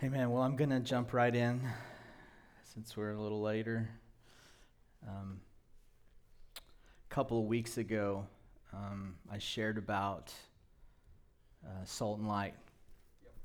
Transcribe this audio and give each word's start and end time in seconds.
Hey, 0.00 0.08
man, 0.08 0.30
well, 0.30 0.44
I'm 0.44 0.54
going 0.54 0.70
to 0.70 0.78
jump 0.78 1.12
right 1.12 1.34
in 1.34 1.60
since 2.72 2.96
we're 2.96 3.10
a 3.10 3.20
little 3.20 3.42
later. 3.42 3.88
Um, 5.04 5.40
a 6.56 7.12
couple 7.12 7.40
of 7.40 7.46
weeks 7.46 7.78
ago, 7.78 8.24
um, 8.72 9.16
I 9.28 9.38
shared 9.38 9.76
about 9.76 10.32
uh, 11.66 11.84
salt 11.84 12.20
and 12.20 12.28
light. 12.28 12.54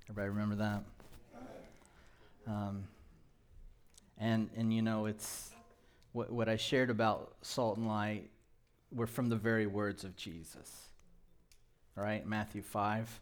Everybody 0.03 0.29
remember 0.29 0.55
that? 0.57 0.83
Um, 2.45 2.83
and, 4.19 4.47
and, 4.55 4.71
you 4.71 4.83
know, 4.83 5.07
it's 5.07 5.49
what, 6.11 6.31
what 6.31 6.49
I 6.49 6.55
shared 6.55 6.91
about 6.91 7.33
salt 7.41 7.77
and 7.77 7.87
light 7.87 8.29
were 8.91 9.07
from 9.07 9.27
the 9.27 9.37
very 9.37 9.65
words 9.65 10.03
of 10.03 10.15
Jesus. 10.15 10.89
Right? 11.95 12.27
Matthew 12.27 12.61
5. 12.61 13.21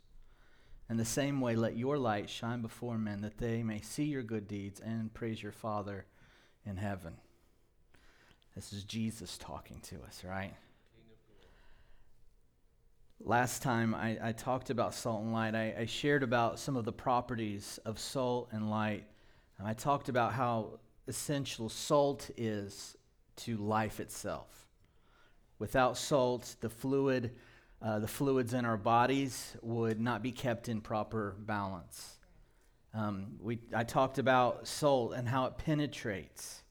In 0.91 0.97
the 0.97 1.05
same 1.05 1.39
way, 1.39 1.55
let 1.55 1.77
your 1.77 1.97
light 1.97 2.29
shine 2.29 2.61
before 2.61 2.97
men, 2.97 3.21
that 3.21 3.37
they 3.37 3.63
may 3.63 3.79
see 3.79 4.03
your 4.03 4.23
good 4.23 4.45
deeds 4.45 4.81
and 4.81 5.13
praise 5.13 5.41
your 5.41 5.53
Father 5.53 6.05
in 6.65 6.75
heaven. 6.75 7.13
This 8.55 8.73
is 8.73 8.83
Jesus 8.83 9.37
talking 9.37 9.79
to 9.83 10.01
us, 10.03 10.25
right? 10.25 10.53
Last 13.21 13.61
time 13.61 13.95
I, 13.95 14.17
I, 14.21 14.31
talked 14.33 14.69
about 14.69 14.93
salt 14.93 15.21
and 15.21 15.31
light, 15.31 15.55
I, 15.55 15.73
I, 15.79 15.85
shared 15.85 16.23
about 16.23 16.59
some 16.59 16.75
of 16.75 16.83
the 16.83 16.91
properties 16.91 17.79
of 17.85 17.97
salt 17.97 18.49
and 18.51 18.69
light. 18.69 19.05
And 19.59 19.65
I 19.65 19.73
talked 19.73 20.09
about 20.09 20.33
how 20.33 20.79
essential 21.07 21.69
salt 21.69 22.29
is 22.35 22.97
to 23.37 23.55
life 23.55 24.01
itself. 24.01 24.67
Without 25.57 25.95
salt, 25.95 26.57
the 26.59 26.69
fluid 26.69 27.31
uh, 27.81 27.99
the 27.99 28.07
fluids 28.07 28.53
in 28.53 28.65
our 28.65 28.77
bodies 28.77 29.55
would 29.61 29.99
not 29.99 30.21
be 30.21 30.31
kept 30.31 30.69
in 30.69 30.81
proper 30.81 31.35
balance. 31.39 32.19
Um, 32.93 33.37
we, 33.39 33.59
I 33.73 33.83
talked 33.83 34.17
about 34.19 34.67
salt 34.67 35.13
and 35.13 35.27
how 35.27 35.45
it 35.45 35.57
penetrates. 35.57 36.61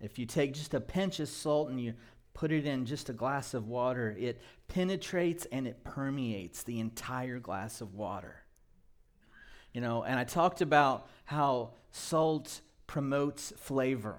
If 0.00 0.18
you 0.18 0.26
take 0.26 0.52
just 0.52 0.74
a 0.74 0.80
pinch 0.80 1.20
of 1.20 1.28
salt 1.28 1.70
and 1.70 1.80
you 1.80 1.94
put 2.34 2.50
it 2.50 2.66
in 2.66 2.84
just 2.84 3.08
a 3.08 3.12
glass 3.12 3.54
of 3.54 3.68
water, 3.68 4.14
it 4.18 4.42
penetrates 4.68 5.46
and 5.46 5.66
it 5.66 5.82
permeates 5.84 6.62
the 6.64 6.80
entire 6.80 7.38
glass 7.38 7.80
of 7.80 7.94
water. 7.94 8.42
You 9.72 9.80
know, 9.80 10.02
and 10.02 10.18
I 10.18 10.24
talked 10.24 10.60
about 10.60 11.08
how 11.24 11.70
salt 11.90 12.60
promotes 12.86 13.52
flavor. 13.56 14.18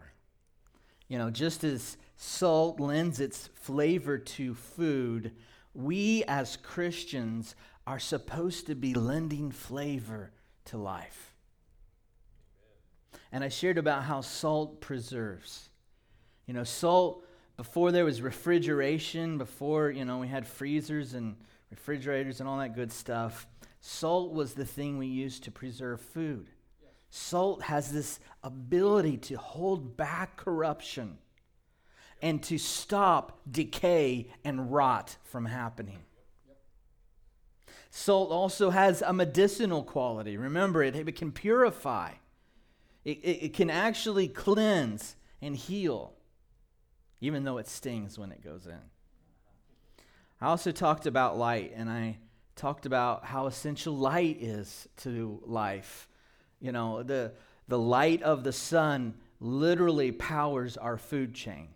You 1.08 1.18
know, 1.18 1.30
just 1.30 1.64
as 1.64 1.98
salt 2.16 2.80
lends 2.80 3.20
its 3.20 3.50
flavor 3.54 4.18
to 4.18 4.54
food, 4.56 5.32
we 5.76 6.24
as 6.26 6.58
Christians 6.58 7.56
are 7.86 8.00
supposed 8.00 8.68
to 8.68 8.76
be 8.76 8.94
lending 8.94 9.52
flavor 9.52 10.32
to 10.66 10.78
life. 10.78 11.34
And 13.32 13.44
I 13.44 13.50
shared 13.50 13.78
about 13.78 14.04
how 14.04 14.22
salt 14.22 14.82
preserves. 14.82 15.70
You 16.48 16.54
know, 16.54 16.64
salt, 16.64 17.26
before 17.58 17.92
there 17.92 18.06
was 18.06 18.22
refrigeration, 18.22 19.38
before, 19.38 19.92
you 19.92 20.06
know, 20.06 20.20
we 20.20 20.28
had 20.28 20.48
freezers 20.48 21.14
and 21.14 21.36
refrigerators 21.70 22.40
and 22.40 22.50
all 22.50 22.58
that 22.60 22.76
good 22.76 22.92
stuff, 22.92 23.48
salt 23.82 24.34
was 24.34 24.54
the 24.54 24.66
thing 24.66 24.98
we 24.98 25.08
used 25.08 25.44
to 25.44 25.52
preserve 25.52 26.02
food. 26.02 26.50
Salt 27.10 27.62
has 27.64 27.92
this 27.92 28.20
ability 28.44 29.18
to 29.18 29.38
hold 29.38 29.96
back 29.96 30.38
corruption 30.38 31.18
and 32.26 32.42
to 32.42 32.58
stop 32.58 33.40
decay 33.50 34.28
and 34.44 34.72
rot 34.74 35.16
from 35.26 35.46
happening. 35.46 36.00
Salt 37.92 38.32
also 38.32 38.72
has 38.72 39.04
a 39.04 39.14
medicinal 39.14 39.84
quality. 39.84 40.36
Remember, 40.36 40.82
it, 40.82 40.96
it 40.96 41.16
can 41.16 41.32
purify, 41.32 42.14
it, 43.04 43.20
it, 43.20 43.44
it 43.44 43.54
can 43.54 43.70
actually 43.70 44.28
cleanse 44.28 45.16
and 45.40 45.56
heal, 45.56 46.14
even 47.22 47.44
though 47.44 47.60
it 47.60 47.68
stings 47.68 48.18
when 48.18 48.32
it 48.32 48.44
goes 48.44 48.66
in. 48.66 48.82
I 50.42 50.48
also 50.48 50.72
talked 50.72 51.06
about 51.06 51.38
light, 51.38 51.74
and 51.76 51.88
I 51.88 52.18
talked 52.56 52.88
about 52.88 53.26
how 53.26 53.46
essential 53.46 53.96
light 53.96 54.42
is 54.42 54.88
to 55.04 55.44
life. 55.46 56.10
You 56.60 56.72
know, 56.72 57.04
the, 57.04 57.34
the 57.68 57.78
light 57.78 58.24
of 58.24 58.44
the 58.44 58.52
sun 58.52 59.14
literally 59.40 60.12
powers 60.12 60.76
our 60.76 60.98
food 60.98 61.36
chain. 61.36 61.68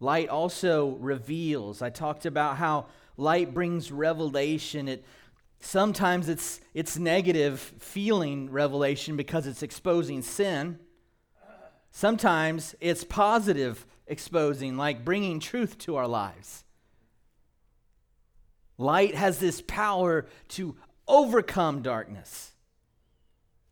Light 0.00 0.28
also 0.28 0.90
reveals. 1.00 1.80
I 1.82 1.90
talked 1.90 2.26
about 2.26 2.56
how 2.56 2.86
light 3.16 3.54
brings 3.54 3.90
revelation. 3.90 4.88
It 4.88 5.04
sometimes 5.60 6.28
it's 6.28 6.60
it's 6.74 6.98
negative 6.98 7.60
feeling 7.78 8.50
revelation 8.50 9.16
because 9.16 9.46
it's 9.46 9.62
exposing 9.62 10.22
sin. 10.22 10.78
Sometimes 11.90 12.74
it's 12.80 13.04
positive 13.04 13.86
exposing, 14.06 14.76
like 14.76 15.04
bringing 15.04 15.40
truth 15.40 15.78
to 15.78 15.96
our 15.96 16.06
lives. 16.06 16.64
Light 18.76 19.14
has 19.14 19.38
this 19.38 19.62
power 19.62 20.26
to 20.48 20.76
overcome 21.08 21.80
darkness. 21.80 22.52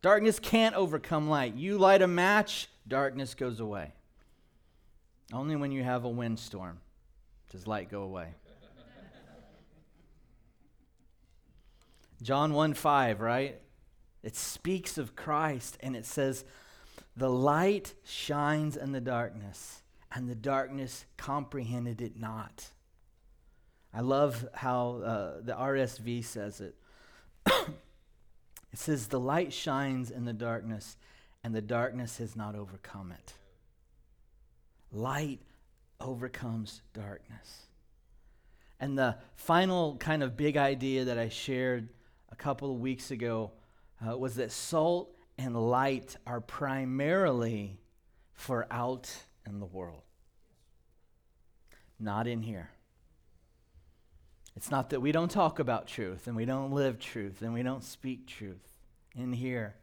Darkness 0.01 0.39
can't 0.39 0.75
overcome 0.75 1.29
light. 1.29 1.53
You 1.53 1.77
light 1.77 2.01
a 2.01 2.07
match, 2.07 2.67
darkness 2.87 3.35
goes 3.35 3.59
away. 3.59 3.93
Only 5.33 5.55
when 5.55 5.71
you 5.71 5.83
have 5.83 6.05
a 6.05 6.09
windstorm 6.09 6.79
does 7.51 7.67
light 7.67 7.89
go 7.89 8.03
away. 8.03 8.35
John 12.21 12.53
1 12.53 12.73
5, 12.73 13.21
right? 13.21 13.59
It 14.23 14.35
speaks 14.35 14.97
of 14.97 15.15
Christ 15.15 15.77
and 15.81 15.95
it 15.95 16.05
says, 16.05 16.45
The 17.15 17.29
light 17.29 17.93
shines 18.03 18.77
in 18.77 18.91
the 18.91 19.01
darkness, 19.01 19.81
and 20.11 20.29
the 20.29 20.35
darkness 20.35 21.05
comprehended 21.17 22.01
it 22.01 22.19
not. 22.19 22.69
I 23.93 24.01
love 24.01 24.47
how 24.53 25.01
uh, 25.05 25.41
the 25.41 25.53
RSV 25.53 26.23
says 26.25 26.61
it. 26.61 26.75
it 27.45 28.79
says, 28.79 29.07
The 29.07 29.19
light 29.19 29.53
shines 29.53 30.09
in 30.09 30.25
the 30.25 30.33
darkness, 30.33 30.97
and 31.43 31.53
the 31.53 31.61
darkness 31.61 32.17
has 32.17 32.35
not 32.35 32.55
overcome 32.55 33.11
it. 33.11 33.33
Light 34.95 35.41
overcomes 35.99 36.81
darkness. 36.93 37.63
And 38.79 38.97
the 38.97 39.17
final 39.35 39.97
kind 39.97 40.23
of 40.23 40.37
big 40.37 40.55
idea 40.55 41.05
that 41.05 41.17
I 41.17 41.27
shared 41.27 41.89
a 42.31 42.35
couple 42.35 42.71
of 42.71 42.79
weeks 42.79 43.11
ago 43.11 43.51
uh, 44.05 44.17
was 44.17 44.35
that 44.35 44.53
salt 44.53 45.13
and 45.37 45.55
light 45.69 46.15
are 46.25 46.39
primarily 46.39 47.77
for 48.33 48.67
out 48.71 49.11
in 49.45 49.59
the 49.59 49.65
world, 49.65 50.03
not 51.99 52.25
in 52.25 52.41
here. 52.41 52.69
It's 54.55 54.71
not 54.71 54.91
that 54.91 55.01
we 55.01 55.11
don't 55.11 55.31
talk 55.31 55.59
about 55.59 55.87
truth 55.87 56.27
and 56.27 56.37
we 56.37 56.45
don't 56.45 56.71
live 56.71 56.99
truth 56.99 57.41
and 57.41 57.53
we 57.53 57.63
don't 57.63 57.83
speak 57.83 58.27
truth 58.27 58.65
in 59.13 59.33
here, 59.33 59.75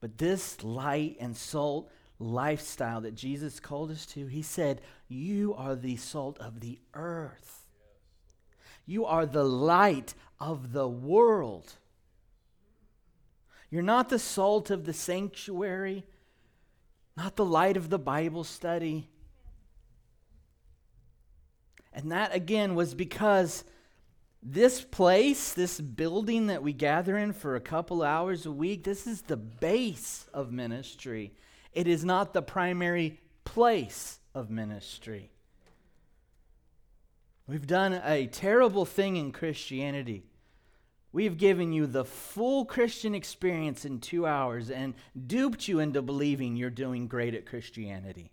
but 0.00 0.18
this 0.18 0.62
light 0.62 1.16
and 1.18 1.34
salt 1.34 1.90
lifestyle 2.20 3.00
that 3.00 3.14
Jesus 3.14 3.58
called 3.58 3.90
us 3.90 4.06
to, 4.06 4.26
he 4.26 4.42
said, 4.42 4.82
You 5.08 5.54
are 5.54 5.74
the 5.74 5.96
salt 5.96 6.38
of 6.38 6.60
the 6.60 6.78
earth. 6.94 7.66
You 8.86 9.06
are 9.06 9.26
the 9.26 9.44
light 9.44 10.14
of 10.38 10.72
the 10.72 10.86
world. 10.86 11.74
You're 13.70 13.82
not 13.82 14.08
the 14.08 14.18
salt 14.18 14.70
of 14.70 14.84
the 14.84 14.92
sanctuary, 14.92 16.04
not 17.16 17.36
the 17.36 17.44
light 17.44 17.76
of 17.76 17.88
the 17.88 17.98
Bible 17.98 18.44
study. 18.44 19.08
And 21.92 22.12
that, 22.12 22.34
again, 22.34 22.74
was 22.74 22.94
because 22.94 23.64
this 24.42 24.80
place, 24.80 25.52
this 25.52 25.80
building 25.80 26.48
that 26.48 26.62
we 26.62 26.72
gather 26.72 27.16
in 27.16 27.32
for 27.32 27.56
a 27.56 27.60
couple 27.60 28.02
hours 28.02 28.46
a 28.46 28.52
week, 28.52 28.84
this 28.84 29.06
is 29.06 29.22
the 29.22 29.36
base 29.36 30.26
of 30.32 30.52
ministry. 30.52 31.32
It 31.72 31.86
is 31.86 32.04
not 32.04 32.32
the 32.32 32.42
primary 32.42 33.20
place 33.44 34.18
of 34.34 34.50
ministry. 34.50 35.30
We've 37.46 37.66
done 37.66 38.00
a 38.04 38.26
terrible 38.26 38.84
thing 38.84 39.16
in 39.16 39.32
Christianity. 39.32 40.24
We've 41.12 41.36
given 41.36 41.72
you 41.72 41.86
the 41.86 42.04
full 42.04 42.64
Christian 42.64 43.14
experience 43.14 43.84
in 43.84 43.98
two 43.98 44.26
hours 44.26 44.70
and 44.70 44.94
duped 45.26 45.66
you 45.66 45.80
into 45.80 46.02
believing 46.02 46.56
you're 46.56 46.70
doing 46.70 47.08
great 47.08 47.34
at 47.34 47.46
Christianity. 47.46 48.30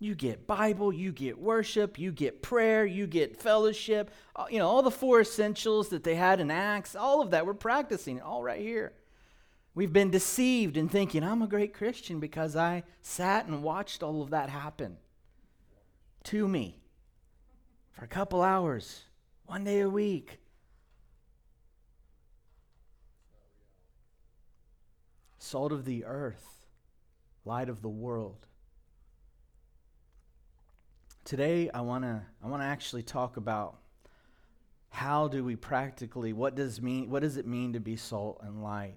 You 0.00 0.14
get 0.14 0.46
Bible, 0.46 0.92
you 0.92 1.10
get 1.12 1.38
worship, 1.38 1.98
you 1.98 2.12
get 2.12 2.40
prayer, 2.40 2.86
you 2.86 3.06
get 3.06 3.40
fellowship, 3.40 4.12
uh, 4.36 4.46
you 4.48 4.58
know, 4.58 4.68
all 4.68 4.82
the 4.82 4.92
four 4.92 5.20
essentials 5.20 5.88
that 5.88 6.04
they 6.04 6.14
had 6.14 6.38
in 6.40 6.52
Acts, 6.52 6.94
all 6.94 7.20
of 7.20 7.30
that. 7.30 7.46
We're 7.46 7.54
practicing 7.54 8.20
all 8.20 8.42
right 8.42 8.60
here. 8.60 8.92
We've 9.78 9.92
been 9.92 10.10
deceived 10.10 10.76
in 10.76 10.88
thinking, 10.88 11.22
I'm 11.22 11.40
a 11.40 11.46
great 11.46 11.72
Christian 11.72 12.18
because 12.18 12.56
I 12.56 12.82
sat 13.00 13.46
and 13.46 13.62
watched 13.62 14.02
all 14.02 14.22
of 14.22 14.30
that 14.30 14.50
happen 14.50 14.96
to 16.24 16.48
me 16.48 16.80
for 17.92 18.04
a 18.04 18.08
couple 18.08 18.42
hours, 18.42 19.04
one 19.46 19.62
day 19.62 19.78
a 19.78 19.88
week. 19.88 20.40
Salt 25.38 25.70
of 25.70 25.84
the 25.84 26.04
earth, 26.04 26.66
light 27.44 27.68
of 27.68 27.80
the 27.80 27.88
world. 27.88 28.46
Today 31.22 31.70
I 31.72 31.82
want 31.82 32.02
to 32.02 32.22
I 32.42 32.48
want 32.48 32.62
to 32.62 32.66
actually 32.66 33.04
talk 33.04 33.36
about 33.36 33.76
how 34.88 35.28
do 35.28 35.44
we 35.44 35.54
practically 35.54 36.32
what 36.32 36.56
does 36.56 36.82
mean 36.82 37.08
what 37.08 37.22
does 37.22 37.36
it 37.36 37.46
mean 37.46 37.74
to 37.74 37.78
be 37.78 37.94
salt 37.94 38.40
and 38.42 38.60
light? 38.60 38.96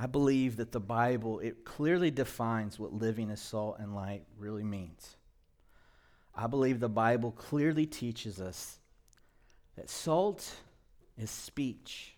I 0.00 0.06
believe 0.06 0.56
that 0.56 0.72
the 0.72 0.80
Bible 0.80 1.40
it 1.40 1.66
clearly 1.66 2.10
defines 2.10 2.78
what 2.78 2.94
living 2.94 3.30
as 3.30 3.38
salt 3.38 3.76
and 3.78 3.94
light 3.94 4.24
really 4.38 4.64
means. 4.64 5.16
I 6.34 6.46
believe 6.46 6.80
the 6.80 6.88
Bible 6.88 7.32
clearly 7.32 7.84
teaches 7.84 8.40
us 8.40 8.78
that 9.76 9.90
salt 9.90 10.56
is 11.18 11.30
speech 11.30 12.14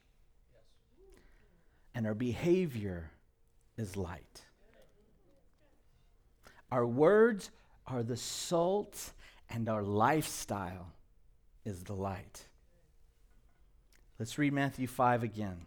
and 1.93 2.07
our 2.07 2.15
behavior 2.15 3.11
is 3.77 3.97
light. 3.97 4.43
Our 6.71 6.87
words 6.87 7.51
are 7.89 8.05
the 8.05 8.17
salt, 8.17 9.13
and 9.51 9.69
our 9.69 9.83
lifestyle 9.83 10.93
is 11.65 11.83
the 11.83 11.95
light. 11.95 12.47
Let's 14.21 14.39
read 14.39 14.53
Matthew 14.53 14.87
5 14.87 15.25
again. 15.25 15.67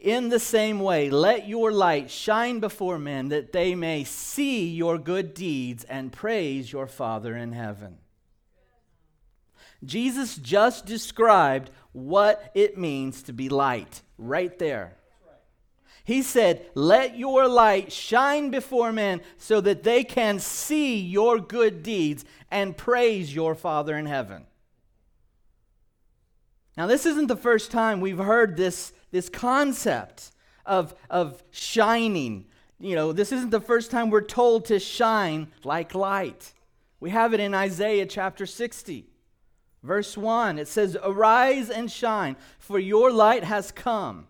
In 0.00 0.30
the 0.30 0.40
same 0.40 0.80
way, 0.80 1.10
let 1.10 1.46
your 1.46 1.70
light 1.70 2.10
shine 2.10 2.58
before 2.58 2.98
men 2.98 3.28
that 3.28 3.52
they 3.52 3.74
may 3.74 4.04
see 4.04 4.68
your 4.70 4.96
good 4.96 5.34
deeds 5.34 5.84
and 5.84 6.10
praise 6.10 6.72
your 6.72 6.86
Father 6.86 7.36
in 7.36 7.52
heaven. 7.52 7.98
Jesus 9.84 10.36
just 10.36 10.86
described 10.86 11.70
what 11.92 12.50
it 12.54 12.78
means 12.78 13.22
to 13.24 13.34
be 13.34 13.50
light 13.50 14.00
right 14.16 14.58
there. 14.58 14.96
He 16.04 16.22
said, 16.22 16.66
Let 16.74 17.18
your 17.18 17.46
light 17.46 17.92
shine 17.92 18.50
before 18.50 18.92
men 18.92 19.20
so 19.36 19.60
that 19.60 19.82
they 19.82 20.02
can 20.02 20.38
see 20.38 20.98
your 20.98 21.38
good 21.38 21.82
deeds 21.82 22.24
and 22.50 22.76
praise 22.76 23.34
your 23.34 23.54
Father 23.54 23.98
in 23.98 24.06
heaven. 24.06 24.46
Now, 26.80 26.86
this 26.86 27.04
isn't 27.04 27.26
the 27.26 27.36
first 27.36 27.70
time 27.70 28.00
we've 28.00 28.16
heard 28.16 28.56
this, 28.56 28.94
this 29.10 29.28
concept 29.28 30.30
of, 30.64 30.94
of 31.10 31.44
shining. 31.50 32.46
You 32.78 32.94
know, 32.94 33.12
this 33.12 33.32
isn't 33.32 33.50
the 33.50 33.60
first 33.60 33.90
time 33.90 34.08
we're 34.08 34.22
told 34.22 34.64
to 34.64 34.78
shine 34.78 35.48
like 35.62 35.94
light. 35.94 36.54
We 36.98 37.10
have 37.10 37.34
it 37.34 37.40
in 37.40 37.52
Isaiah 37.52 38.06
chapter 38.06 38.46
60, 38.46 39.10
verse 39.82 40.16
1. 40.16 40.58
It 40.58 40.68
says, 40.68 40.96
Arise 41.02 41.68
and 41.68 41.92
shine, 41.92 42.36
for 42.58 42.78
your 42.78 43.12
light 43.12 43.44
has 43.44 43.70
come 43.72 44.28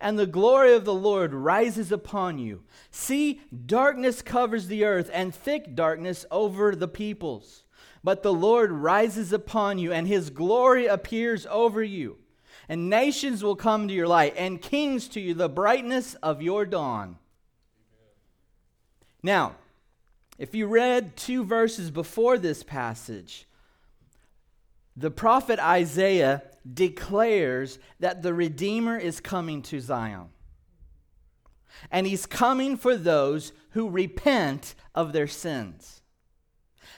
and 0.00 0.18
the 0.18 0.26
glory 0.26 0.72
of 0.72 0.86
the 0.86 0.94
Lord 0.94 1.34
rises 1.34 1.92
upon 1.92 2.38
you. 2.38 2.62
See, 2.90 3.42
darkness 3.66 4.22
covers 4.22 4.68
the 4.68 4.84
earth, 4.84 5.10
and 5.12 5.34
thick 5.34 5.74
darkness 5.74 6.24
over 6.30 6.74
the 6.74 6.88
peoples. 6.88 7.64
But 8.02 8.22
the 8.22 8.32
Lord 8.32 8.72
rises 8.72 9.32
upon 9.32 9.78
you, 9.78 9.92
and 9.92 10.06
his 10.06 10.30
glory 10.30 10.86
appears 10.86 11.46
over 11.50 11.82
you. 11.82 12.18
And 12.68 12.88
nations 12.88 13.42
will 13.42 13.56
come 13.56 13.88
to 13.88 13.94
your 13.94 14.06
light, 14.06 14.34
and 14.36 14.62
kings 14.62 15.08
to 15.08 15.20
you, 15.20 15.34
the 15.34 15.48
brightness 15.48 16.14
of 16.22 16.40
your 16.40 16.64
dawn. 16.64 17.18
Now, 19.22 19.56
if 20.38 20.54
you 20.54 20.66
read 20.66 21.16
two 21.16 21.44
verses 21.44 21.90
before 21.90 22.38
this 22.38 22.62
passage, 22.62 23.46
the 24.96 25.10
prophet 25.10 25.58
Isaiah 25.58 26.42
declares 26.72 27.78
that 28.00 28.22
the 28.22 28.32
Redeemer 28.32 28.96
is 28.96 29.20
coming 29.20 29.62
to 29.62 29.80
Zion. 29.80 30.28
And 31.90 32.06
he's 32.06 32.26
coming 32.26 32.76
for 32.76 32.96
those 32.96 33.52
who 33.70 33.88
repent 33.88 34.74
of 34.94 35.12
their 35.12 35.26
sins. 35.26 35.99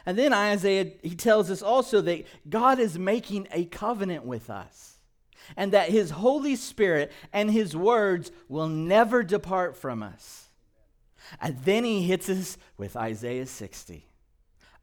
And 0.04 0.19
then 0.19 0.32
Isaiah, 0.32 0.93
he 1.02 1.14
tells 1.14 1.50
us 1.50 1.62
also 1.62 2.00
that 2.02 2.25
God 2.49 2.78
is 2.78 2.99
making 2.99 3.49
a 3.52 3.64
covenant 3.66 4.25
with 4.25 4.50
us 4.50 4.96
and 5.56 5.72
that 5.72 5.90
his 5.90 6.10
Holy 6.10 6.56
Spirit 6.56 7.12
and 7.32 7.50
his 7.50 7.76
words 7.76 8.31
will 8.49 8.69
never 8.69 9.22
depart 9.22 9.76
from 9.76 10.02
us. 10.02 10.49
And 11.40 11.58
then 11.64 11.84
he 11.84 12.02
hits 12.02 12.28
us 12.28 12.58
with 12.76 12.96
Isaiah 12.96 13.46
60 13.46 14.06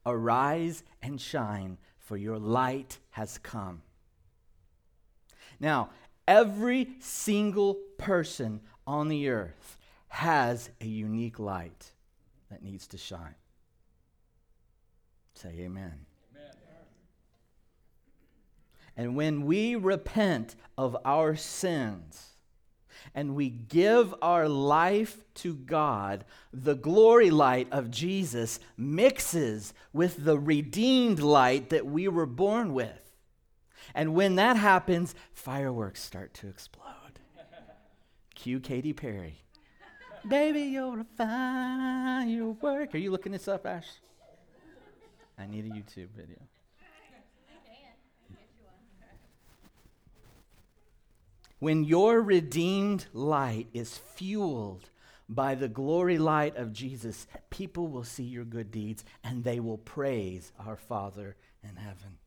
Arise 0.05 0.83
and 1.01 1.19
shine, 1.19 1.77
for 1.97 2.17
your 2.17 2.39
light 2.39 2.97
has 3.11 3.37
come. 3.37 3.81
Now, 5.59 5.89
every 6.27 6.89
single 6.99 7.75
person 7.97 8.61
on 8.87 9.09
the 9.09 9.29
earth 9.29 9.77
has 10.07 10.69
a 10.81 10.85
unique 10.85 11.37
light 11.37 11.91
that 12.49 12.63
needs 12.63 12.87
to 12.87 12.97
shine. 12.97 13.35
Say 15.41 15.55
amen. 15.59 15.93
amen. 16.35 16.51
And 18.97 19.15
when 19.15 19.45
we 19.45 19.75
repent 19.75 20.57
of 20.77 20.97
our 21.05 21.37
sins, 21.37 22.25
and 23.15 23.35
we 23.35 23.49
give 23.49 24.13
our 24.21 24.49
life 24.49 25.23
to 25.35 25.55
God, 25.55 26.25
the 26.51 26.75
glory 26.75 27.31
light 27.31 27.69
of 27.71 27.89
Jesus 27.89 28.59
mixes 28.75 29.73
with 29.93 30.25
the 30.25 30.37
redeemed 30.37 31.19
light 31.19 31.69
that 31.69 31.85
we 31.85 32.09
were 32.09 32.25
born 32.25 32.73
with. 32.73 33.13
And 33.95 34.13
when 34.13 34.35
that 34.35 34.57
happens, 34.57 35.15
fireworks 35.31 36.03
start 36.03 36.33
to 36.35 36.49
explode. 36.49 36.85
Cue 38.35 38.59
Katy 38.59 38.91
Perry. 38.91 39.41
Baby, 40.27 40.63
you're 40.63 40.99
a 40.99 41.05
firework. 41.15 42.93
Are 42.93 42.97
you 42.97 43.11
looking 43.11 43.31
this 43.31 43.47
up, 43.47 43.65
Ash? 43.65 43.87
I 45.39 45.47
need 45.47 45.65
a 45.65 45.69
YouTube 45.69 46.09
video. 46.15 46.37
When 51.59 51.83
your 51.83 52.21
redeemed 52.21 53.07
light 53.13 53.67
is 53.73 53.97
fueled 53.97 54.89
by 55.27 55.55
the 55.55 55.67
glory 55.67 56.17
light 56.17 56.55
of 56.55 56.73
Jesus, 56.73 57.27
people 57.49 57.87
will 57.87 58.03
see 58.03 58.23
your 58.23 58.45
good 58.45 58.71
deeds 58.71 59.03
and 59.23 59.43
they 59.43 59.59
will 59.59 59.77
praise 59.77 60.51
our 60.65 60.77
Father 60.77 61.35
in 61.63 61.75
heaven. 61.75 62.17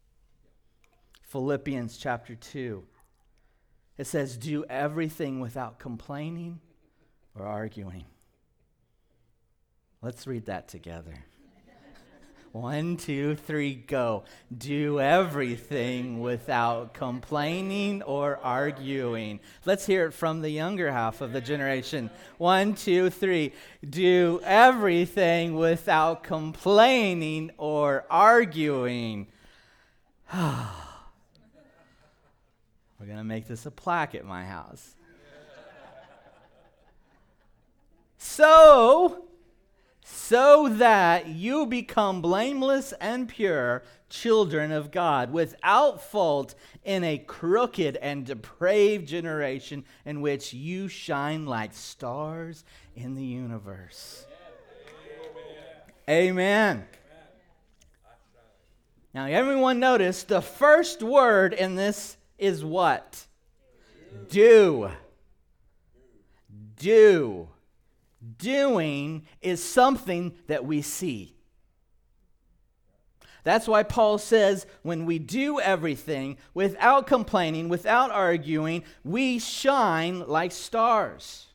Philippians 1.23 1.97
chapter 1.97 2.35
2. 2.35 2.85
It 3.97 4.07
says, 4.07 4.37
Do 4.37 4.65
everything 4.69 5.41
without 5.41 5.79
complaining 5.79 6.61
or 7.35 7.47
arguing. 7.47 8.05
Let's 10.03 10.27
read 10.27 10.47
that 10.47 10.69
together. 10.69 11.15
One, 12.53 12.99
two, 12.99 13.35
three, 13.35 13.75
go. 13.75 14.25
Do 14.57 15.01
everything 15.01 16.21
without 16.21 16.93
complaining 16.93 18.03
or 18.03 18.37
arguing. 18.43 19.41
Let's 19.65 19.87
hear 19.87 20.07
it 20.07 20.13
from 20.13 20.43
the 20.43 20.51
younger 20.51 20.93
half 20.93 21.23
of 21.23 21.33
the 21.33 21.41
generation. 21.41 22.11
One, 22.37 22.75
two, 22.75 23.09
three. 23.09 23.55
Do 23.89 24.43
everything 24.45 25.57
without 25.57 26.25
complaining 26.25 27.53
or 27.57 28.05
arguing. 28.11 29.29
We're 30.35 30.67
going 33.07 33.17
to 33.17 33.25
make 33.25 33.49
this 33.49 33.65
a 33.65 33.71
plaque 33.71 34.15
at 34.15 34.27
my 34.27 34.45
house. 34.45 34.95
So, 38.19 39.25
so 40.29 40.69
that 40.69 41.27
you 41.27 41.67
become 41.67 42.23
blameless 42.23 42.93
and 43.01 43.29
pure 43.29 43.83
children 44.09 44.71
of 44.71 44.93
God, 44.93 45.33
without 45.33 46.01
fault 46.01 46.55
in 46.85 47.03
a 47.03 47.19
crooked 47.19 47.97
and 47.97 48.25
depraved 48.25 49.09
generation 49.09 49.85
in 50.05 50.21
which 50.21 50.55
you 50.55 50.87
shine 50.87 51.45
like 51.45 51.75
stars 51.75 52.65
in 52.95 53.15
the 53.15 53.25
universe. 53.25 54.25
Amen. 56.09 56.85
Now, 59.15 59.27
everyone 59.27 59.81
notice 59.81 60.23
the 60.23 60.41
first 60.41 61.03
word 61.03 61.53
in 61.53 61.75
this 61.75 62.17
is 62.39 62.65
what? 62.65 63.27
Do. 64.31 64.91
Do. 66.77 67.49
Doing 68.39 69.27
is 69.41 69.63
something 69.63 70.35
that 70.47 70.65
we 70.65 70.83
see. 70.83 71.35
That's 73.45 73.67
why 73.67 73.83
Paul 73.83 74.19
says 74.19 74.67
when 74.83 75.05
we 75.05 75.19
do 75.19 75.59
everything 75.59 76.37
without 76.55 77.09
complaining, 77.09 77.69
without 77.69 78.13
arguing, 78.13 78.85
we 79.03 79.41
shine 79.41 80.21
like 80.29 80.53
stars. 80.53 81.47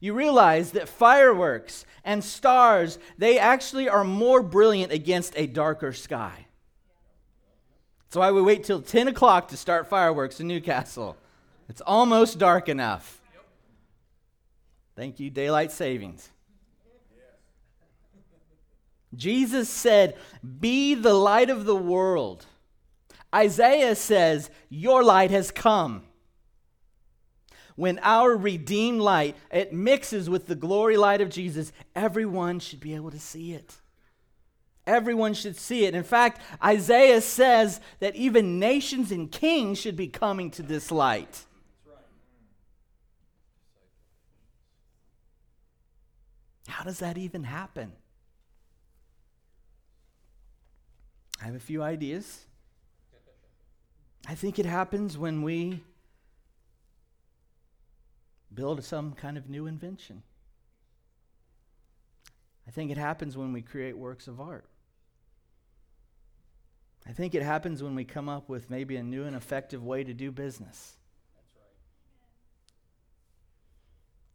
You 0.00 0.12
realize 0.12 0.72
that 0.72 0.88
fireworks 0.88 1.86
and 2.04 2.22
stars, 2.22 2.98
they 3.16 3.38
actually 3.38 3.88
are 3.88 4.04
more 4.04 4.42
brilliant 4.42 4.92
against 4.92 5.34
a 5.36 5.46
darker 5.46 5.92
sky. 5.92 6.46
That's 8.14 8.16
why 8.16 8.32
we 8.32 8.42
wait 8.42 8.64
till 8.64 8.82
10 8.82 9.08
o'clock 9.08 9.48
to 9.48 9.56
start 9.56 9.88
fireworks 9.88 10.40
in 10.40 10.48
Newcastle. 10.48 11.16
It's 11.68 11.80
almost 11.80 12.38
dark 12.38 12.68
enough. 12.68 13.20
Thank 14.96 15.18
you, 15.18 15.30
daylight 15.30 15.72
savings. 15.72 16.28
Jesus 19.14 19.68
said, 19.68 20.16
Be 20.60 20.94
the 20.94 21.14
light 21.14 21.50
of 21.50 21.64
the 21.64 21.76
world. 21.76 22.46
Isaiah 23.34 23.94
says, 23.94 24.50
Your 24.68 25.02
light 25.02 25.30
has 25.30 25.50
come. 25.50 26.02
When 27.76 27.98
our 28.02 28.36
redeemed 28.36 29.00
light 29.00 29.36
it 29.50 29.72
mixes 29.72 30.30
with 30.30 30.46
the 30.46 30.54
glory 30.54 30.96
light 30.96 31.20
of 31.20 31.30
Jesus, 31.30 31.72
everyone 31.94 32.60
should 32.60 32.80
be 32.80 32.94
able 32.94 33.10
to 33.10 33.18
see 33.18 33.52
it. 33.52 33.74
Everyone 34.86 35.34
should 35.34 35.56
see 35.56 35.86
it. 35.86 35.94
In 35.94 36.04
fact, 36.04 36.40
Isaiah 36.62 37.20
says 37.20 37.80
that 38.00 38.14
even 38.14 38.60
nations 38.60 39.10
and 39.10 39.32
kings 39.32 39.80
should 39.80 39.96
be 39.96 40.08
coming 40.08 40.50
to 40.52 40.62
this 40.62 40.92
light. 40.92 41.46
How 46.66 46.84
does 46.84 46.98
that 47.00 47.18
even 47.18 47.44
happen? 47.44 47.92
I 51.40 51.46
have 51.46 51.54
a 51.54 51.60
few 51.60 51.82
ideas. 51.82 52.46
I 54.26 54.34
think 54.34 54.58
it 54.58 54.66
happens 54.66 55.18
when 55.18 55.42
we 55.42 55.82
build 58.54 58.82
some 58.84 59.12
kind 59.12 59.36
of 59.36 59.50
new 59.50 59.66
invention. 59.66 60.22
I 62.66 62.70
think 62.70 62.90
it 62.90 62.96
happens 62.96 63.36
when 63.36 63.52
we 63.52 63.60
create 63.60 63.98
works 63.98 64.26
of 64.26 64.40
art. 64.40 64.64
I 67.06 67.12
think 67.12 67.34
it 67.34 67.42
happens 67.42 67.82
when 67.82 67.94
we 67.94 68.04
come 68.04 68.30
up 68.30 68.48
with 68.48 68.70
maybe 68.70 68.96
a 68.96 69.02
new 69.02 69.24
and 69.24 69.36
effective 69.36 69.84
way 69.84 70.04
to 70.04 70.14
do 70.14 70.32
business. 70.32 70.96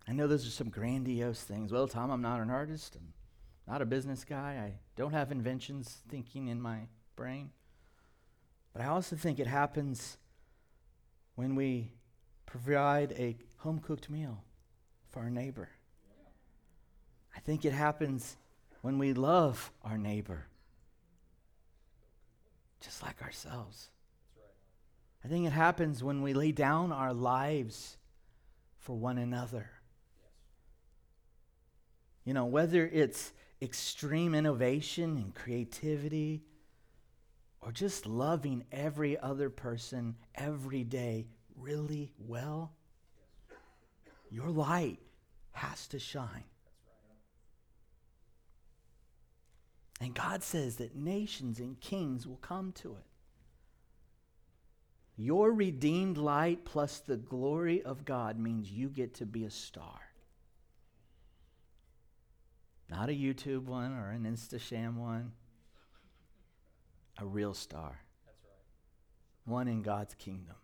I 0.09 0.13
know 0.13 0.25
those 0.25 0.47
are 0.47 0.51
some 0.51 0.69
grandiose 0.69 1.43
things. 1.43 1.71
Well, 1.71 1.87
Tom, 1.87 2.09
I'm 2.09 2.21
not 2.21 2.41
an 2.41 2.49
artist. 2.49 2.95
I'm 2.95 3.13
not 3.71 3.83
a 3.83 3.85
business 3.85 4.23
guy. 4.23 4.59
I 4.59 4.79
don't 4.95 5.11
have 5.11 5.31
inventions 5.31 5.99
thinking 6.09 6.47
in 6.47 6.59
my 6.59 6.87
brain. 7.15 7.51
But 8.73 8.81
I 8.81 8.87
also 8.87 9.15
think 9.15 9.39
it 9.39 9.45
happens 9.45 10.17
when 11.35 11.53
we 11.55 11.93
provide 12.47 13.11
a 13.11 13.37
home 13.57 13.77
cooked 13.77 14.09
meal 14.09 14.43
for 15.09 15.19
our 15.19 15.29
neighbor. 15.29 15.69
I 17.35 17.39
think 17.39 17.63
it 17.63 17.73
happens 17.73 18.35
when 18.81 18.97
we 18.97 19.13
love 19.13 19.71
our 19.83 19.97
neighbor 19.97 20.47
just 22.81 23.03
like 23.03 23.21
ourselves. 23.21 23.89
I 25.23 25.27
think 25.27 25.45
it 25.45 25.51
happens 25.51 26.03
when 26.03 26.23
we 26.23 26.33
lay 26.33 26.51
down 26.51 26.91
our 26.91 27.13
lives 27.13 27.97
for 28.77 28.97
one 28.97 29.19
another. 29.19 29.69
You 32.29 32.35
know, 32.35 32.45
whether 32.45 32.85
it's 32.85 33.33
extreme 33.59 34.35
innovation 34.35 35.17
and 35.17 35.33
creativity 35.33 36.43
or 37.59 37.71
just 37.71 38.05
loving 38.05 38.65
every 38.71 39.17
other 39.17 39.49
person 39.49 40.15
every 40.35 40.83
day 40.83 41.25
really 41.57 42.13
well, 42.19 42.73
your 44.29 44.51
light 44.51 44.99
has 45.53 45.87
to 45.87 45.97
shine. 45.97 46.43
And 49.99 50.13
God 50.13 50.43
says 50.43 50.75
that 50.75 50.95
nations 50.95 51.59
and 51.59 51.81
kings 51.81 52.27
will 52.27 52.37
come 52.37 52.73
to 52.73 52.91
it. 52.91 53.07
Your 55.17 55.51
redeemed 55.51 56.19
light 56.19 56.63
plus 56.63 56.99
the 56.99 57.17
glory 57.17 57.81
of 57.81 58.05
God 58.05 58.37
means 58.37 58.69
you 58.69 58.87
get 58.87 59.15
to 59.15 59.25
be 59.25 59.45
a 59.45 59.49
star. 59.49 60.08
Not 62.89 63.09
a 63.09 63.13
YouTube 63.13 63.65
one 63.65 63.93
or 63.93 64.09
an 64.09 64.23
Instasham 64.23 64.95
one. 64.95 65.33
A 67.19 67.25
real 67.25 67.53
star. 67.53 67.99
That's 68.25 68.37
right. 68.43 69.51
One 69.51 69.67
in 69.67 69.81
God's 69.81 70.15
kingdom. 70.15 70.55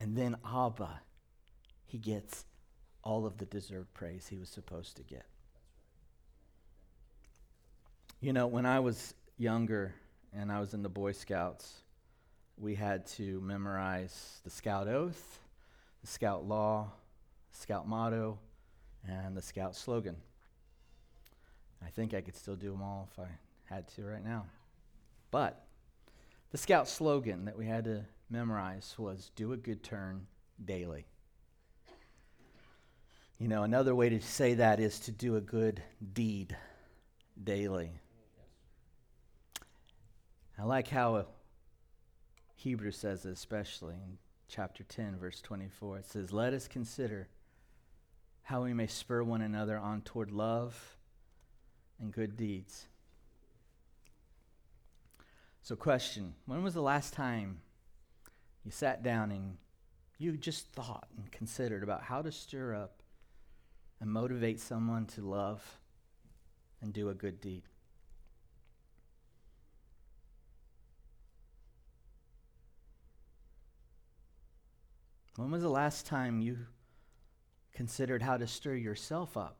And 0.00 0.16
then 0.16 0.36
Abba, 0.44 1.00
he 1.86 1.98
gets 1.98 2.44
all 3.02 3.26
of 3.26 3.38
the 3.38 3.46
deserved 3.46 3.92
praise 3.94 4.28
he 4.28 4.38
was 4.38 4.48
supposed 4.48 4.96
to 4.96 5.02
get. 5.02 5.26
You 8.20 8.32
know, 8.32 8.46
when 8.46 8.66
I 8.66 8.80
was 8.80 9.14
younger 9.38 9.94
and 10.32 10.52
I 10.52 10.60
was 10.60 10.74
in 10.74 10.82
the 10.82 10.88
Boy 10.88 11.12
Scouts, 11.12 11.82
we 12.58 12.74
had 12.74 13.06
to 13.06 13.40
memorize 13.40 14.40
the 14.44 14.50
Scout 14.50 14.86
Oath, 14.86 15.40
the 16.02 16.06
Scout 16.06 16.44
Law, 16.44 16.92
Scout 17.52 17.88
Motto, 17.88 18.38
and 19.08 19.36
the 19.36 19.42
Scout 19.42 19.74
slogan. 19.74 20.16
I 21.84 21.88
think 21.90 22.14
I 22.14 22.20
could 22.20 22.36
still 22.36 22.56
do 22.56 22.70
them 22.70 22.82
all 22.82 23.08
if 23.12 23.18
I 23.18 23.28
had 23.64 23.88
to 23.94 24.04
right 24.04 24.24
now. 24.24 24.46
But 25.30 25.64
the 26.50 26.58
Scout 26.58 26.88
slogan 26.88 27.44
that 27.44 27.56
we 27.56 27.66
had 27.66 27.84
to 27.84 28.04
memorize 28.28 28.94
was 28.98 29.30
do 29.36 29.52
a 29.52 29.56
good 29.56 29.82
turn 29.82 30.26
daily. 30.64 31.06
You 33.38 33.48
know, 33.48 33.62
another 33.62 33.94
way 33.94 34.10
to 34.10 34.20
say 34.20 34.54
that 34.54 34.80
is 34.80 35.00
to 35.00 35.12
do 35.12 35.36
a 35.36 35.40
good 35.40 35.82
deed 36.12 36.56
daily. 37.42 37.92
I 40.58 40.64
like 40.64 40.88
how 40.88 41.26
Hebrew 42.56 42.90
says 42.90 43.24
it, 43.24 43.30
especially 43.30 43.94
in 43.94 44.18
chapter 44.46 44.84
10, 44.84 45.16
verse 45.16 45.40
24. 45.40 45.98
It 45.98 46.06
says, 46.06 46.32
Let 46.32 46.52
us 46.52 46.68
consider 46.68 47.28
how 48.42 48.64
we 48.64 48.74
may 48.74 48.86
spur 48.86 49.22
one 49.22 49.40
another 49.40 49.78
on 49.78 50.02
toward 50.02 50.30
love 50.30 50.98
and 52.00 52.12
good 52.12 52.36
deeds. 52.36 52.86
So, 55.62 55.76
question 55.76 56.34
When 56.46 56.62
was 56.62 56.74
the 56.74 56.82
last 56.82 57.12
time 57.12 57.60
you 58.64 58.70
sat 58.70 59.02
down 59.02 59.30
and 59.30 59.56
you 60.18 60.36
just 60.36 60.72
thought 60.72 61.08
and 61.16 61.30
considered 61.30 61.82
about 61.82 62.02
how 62.02 62.22
to 62.22 62.32
stir 62.32 62.74
up 62.74 63.02
and 64.00 64.10
motivate 64.10 64.60
someone 64.60 65.06
to 65.06 65.20
love 65.20 65.78
and 66.80 66.92
do 66.92 67.08
a 67.08 67.14
good 67.14 67.40
deed? 67.40 67.62
When 75.36 75.50
was 75.50 75.62
the 75.62 75.70
last 75.70 76.04
time 76.06 76.40
you 76.40 76.58
considered 77.72 78.22
how 78.22 78.36
to 78.36 78.46
stir 78.46 78.74
yourself 78.74 79.36
up 79.36 79.59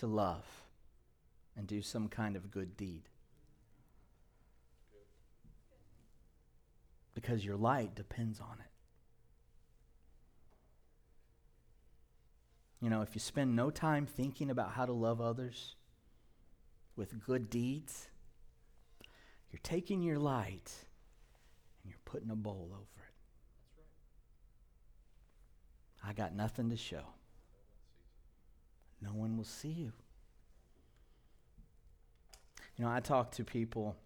to 0.00 0.06
love 0.06 0.44
and 1.56 1.66
do 1.66 1.80
some 1.82 2.08
kind 2.08 2.36
of 2.36 2.50
good 2.50 2.76
deed? 2.76 3.02
Because 7.14 7.44
your 7.44 7.56
light 7.56 7.94
depends 7.94 8.40
on 8.40 8.56
it. 8.60 8.70
You 12.80 12.88
know, 12.88 13.02
if 13.02 13.14
you 13.14 13.20
spend 13.20 13.54
no 13.54 13.70
time 13.70 14.06
thinking 14.06 14.48
about 14.50 14.72
how 14.72 14.86
to 14.86 14.92
love 14.92 15.20
others 15.20 15.74
with 16.96 17.22
good 17.24 17.50
deeds, 17.50 18.08
you're 19.52 19.60
taking 19.62 20.02
your 20.02 20.18
light 20.18 20.72
and 21.82 21.90
you're 21.90 22.00
putting 22.06 22.30
a 22.30 22.36
bowl 22.36 22.70
over 22.72 23.04
it. 23.06 23.14
I 26.02 26.14
got 26.14 26.34
nothing 26.34 26.70
to 26.70 26.76
show. 26.76 27.04
No 29.02 29.10
one 29.10 29.36
will 29.36 29.44
see 29.44 29.68
you. 29.68 29.92
You 32.76 32.84
know, 32.84 32.90
I 32.90 33.00
talk 33.00 33.32
to 33.32 33.44
people 33.44 33.96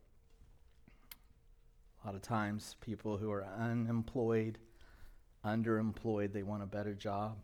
a 2.02 2.06
lot 2.06 2.16
of 2.16 2.22
times, 2.22 2.76
people 2.80 3.16
who 3.16 3.30
are 3.30 3.44
unemployed, 3.58 4.58
underemployed, 5.44 6.32
they 6.32 6.42
want 6.42 6.62
a 6.62 6.66
better 6.66 6.92
job. 6.92 7.38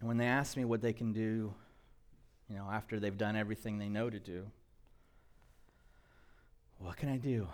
And 0.00 0.08
when 0.08 0.16
they 0.18 0.26
ask 0.26 0.56
me 0.56 0.64
what 0.64 0.80
they 0.80 0.92
can 0.92 1.12
do, 1.12 1.54
you 2.48 2.56
know, 2.56 2.68
after 2.70 3.00
they've 3.00 3.16
done 3.16 3.36
everything 3.36 3.78
they 3.78 3.88
know 3.88 4.10
to 4.10 4.18
do, 4.18 4.46
what 6.78 6.96
can 6.96 7.08
I 7.08 7.16
do? 7.16 7.48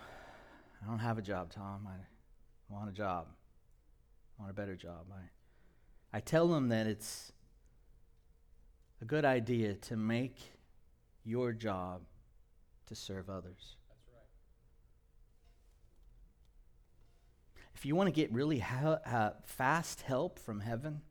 I 0.82 0.88
don't 0.88 0.98
have 0.98 1.18
a 1.18 1.22
job, 1.22 1.50
Tom. 1.50 1.88
I 1.88 2.72
want 2.72 2.90
a 2.90 2.92
job. 2.92 3.26
I 4.38 4.42
want 4.42 4.50
a 4.50 4.54
better 4.54 4.74
job. 4.74 5.06
I, 5.12 6.16
I 6.16 6.20
tell 6.20 6.48
them 6.48 6.68
that 6.68 6.86
it's 6.86 7.32
a 9.04 9.06
good 9.06 9.26
idea 9.26 9.74
to 9.74 9.96
make 9.96 10.38
your 11.26 11.52
job 11.52 12.00
to 12.86 12.94
serve 12.94 13.28
others. 13.28 13.76
If 17.74 17.84
you 17.84 17.94
want 17.94 18.06
to 18.06 18.12
get 18.12 18.32
really 18.32 18.60
ha- 18.60 19.00
uh, 19.04 19.30
fast 19.44 20.00
help 20.00 20.38
from 20.38 20.60
heaven, 20.60 21.02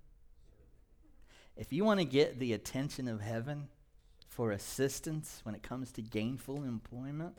if 1.56 1.72
you 1.72 1.86
want 1.86 2.00
to 2.00 2.06
get 2.06 2.40
the 2.40 2.54
attention 2.54 3.08
of 3.08 3.22
heaven 3.22 3.68
for 4.28 4.50
assistance 4.50 5.42
when 5.44 5.54
it 5.54 5.62
comes 5.62 5.92
to 5.92 6.02
gainful 6.02 6.64
employment, 6.64 7.38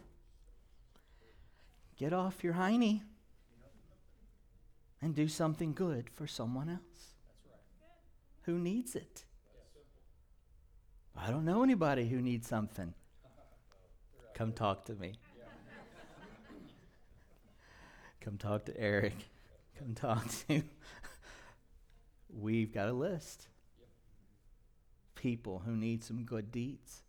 get 1.96 2.12
off 2.12 2.44
your 2.44 2.54
hiney 2.54 3.02
and 5.02 5.16
do 5.16 5.26
something 5.26 5.72
good 5.72 6.08
for 6.08 6.28
someone 6.28 6.68
else 6.68 7.14
who 8.42 8.56
needs 8.56 8.94
it. 8.94 9.24
I 11.16 11.30
don't 11.30 11.44
know 11.44 11.62
anybody 11.62 12.08
who 12.08 12.20
needs 12.20 12.46
something. 12.48 12.92
Come 14.34 14.52
talk 14.52 14.84
to 14.86 14.94
me. 14.94 15.12
Come 18.20 18.36
talk 18.36 18.64
to 18.66 18.80
Eric. 18.80 19.14
Come 19.78 19.94
talk 19.94 20.26
to. 20.48 20.62
We've 22.28 22.72
got 22.72 22.88
a 22.88 22.92
list. 22.92 23.48
People 25.14 25.62
who 25.64 25.76
need 25.76 26.02
some 26.02 26.24
good 26.24 26.50
deeds. 26.50 27.02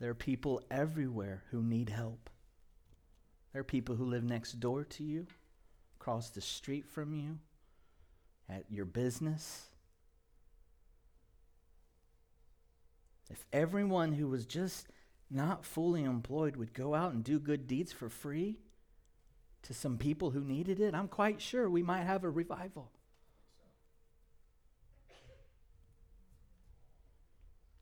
There 0.00 0.10
are 0.10 0.14
people 0.14 0.62
everywhere 0.70 1.44
who 1.50 1.62
need 1.62 1.90
help. 1.90 2.28
There 3.52 3.60
are 3.60 3.64
people 3.64 3.94
who 3.94 4.04
live 4.04 4.24
next 4.24 4.60
door 4.60 4.84
to 4.84 5.04
you, 5.04 5.26
across 5.98 6.28
the 6.28 6.42
street 6.42 6.86
from 6.86 7.14
you, 7.14 7.38
at 8.48 8.64
your 8.68 8.84
business. 8.84 9.68
If 13.30 13.44
everyone 13.52 14.12
who 14.12 14.28
was 14.28 14.46
just 14.46 14.88
not 15.30 15.64
fully 15.64 16.04
employed 16.04 16.56
would 16.56 16.72
go 16.72 16.94
out 16.94 17.12
and 17.12 17.24
do 17.24 17.38
good 17.38 17.66
deeds 17.66 17.92
for 17.92 18.08
free 18.08 18.58
to 19.62 19.74
some 19.74 19.98
people 19.98 20.30
who 20.30 20.40
needed 20.40 20.78
it, 20.78 20.94
I'm 20.94 21.08
quite 21.08 21.40
sure 21.40 21.68
we 21.68 21.82
might 21.82 22.04
have 22.04 22.22
a 22.22 22.30
revival. 22.30 22.90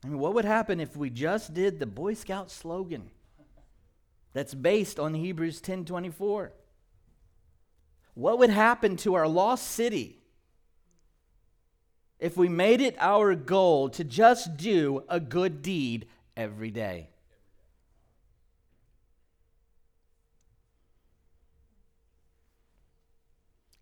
I 0.02 0.08
mean, 0.08 0.18
what 0.18 0.34
would 0.34 0.44
happen 0.44 0.80
if 0.80 0.96
we 0.96 1.08
just 1.08 1.54
did 1.54 1.78
the 1.78 1.86
Boy 1.86 2.14
Scout 2.14 2.50
slogan 2.50 3.10
that's 4.34 4.54
based 4.54 4.98
on 4.98 5.14
Hebrews 5.14 5.60
10:24? 5.62 6.52
What 8.14 8.38
would 8.38 8.50
happen 8.50 8.96
to 8.98 9.14
our 9.14 9.26
lost 9.26 9.66
city 9.68 10.23
if 12.24 12.38
we 12.38 12.48
made 12.48 12.80
it 12.80 12.96
our 12.98 13.34
goal 13.34 13.90
to 13.90 14.02
just 14.02 14.56
do 14.56 15.04
a 15.10 15.20
good 15.20 15.60
deed 15.60 16.06
every 16.34 16.70
day? 16.70 17.10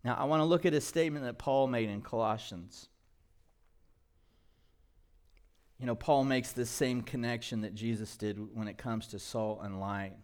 Now, 0.03 0.15
I 0.15 0.25
want 0.25 0.41
to 0.41 0.43
look 0.43 0.65
at 0.65 0.73
a 0.73 0.81
statement 0.81 1.23
that 1.23 1.37
Paul 1.37 1.67
made 1.67 1.87
in 1.87 2.01
Colossians. 2.01 2.89
You 5.79 5.85
know, 5.85 5.95
Paul 5.95 6.25
makes 6.25 6.51
this 6.51 6.69
same 6.69 7.01
connection 7.01 7.61
that 7.61 7.73
Jesus 7.73 8.17
did 8.17 8.37
when 8.53 8.67
it 8.67 8.77
comes 8.77 9.07
to 9.07 9.19
salt 9.19 9.61
and 9.63 9.79
light. 9.79 10.17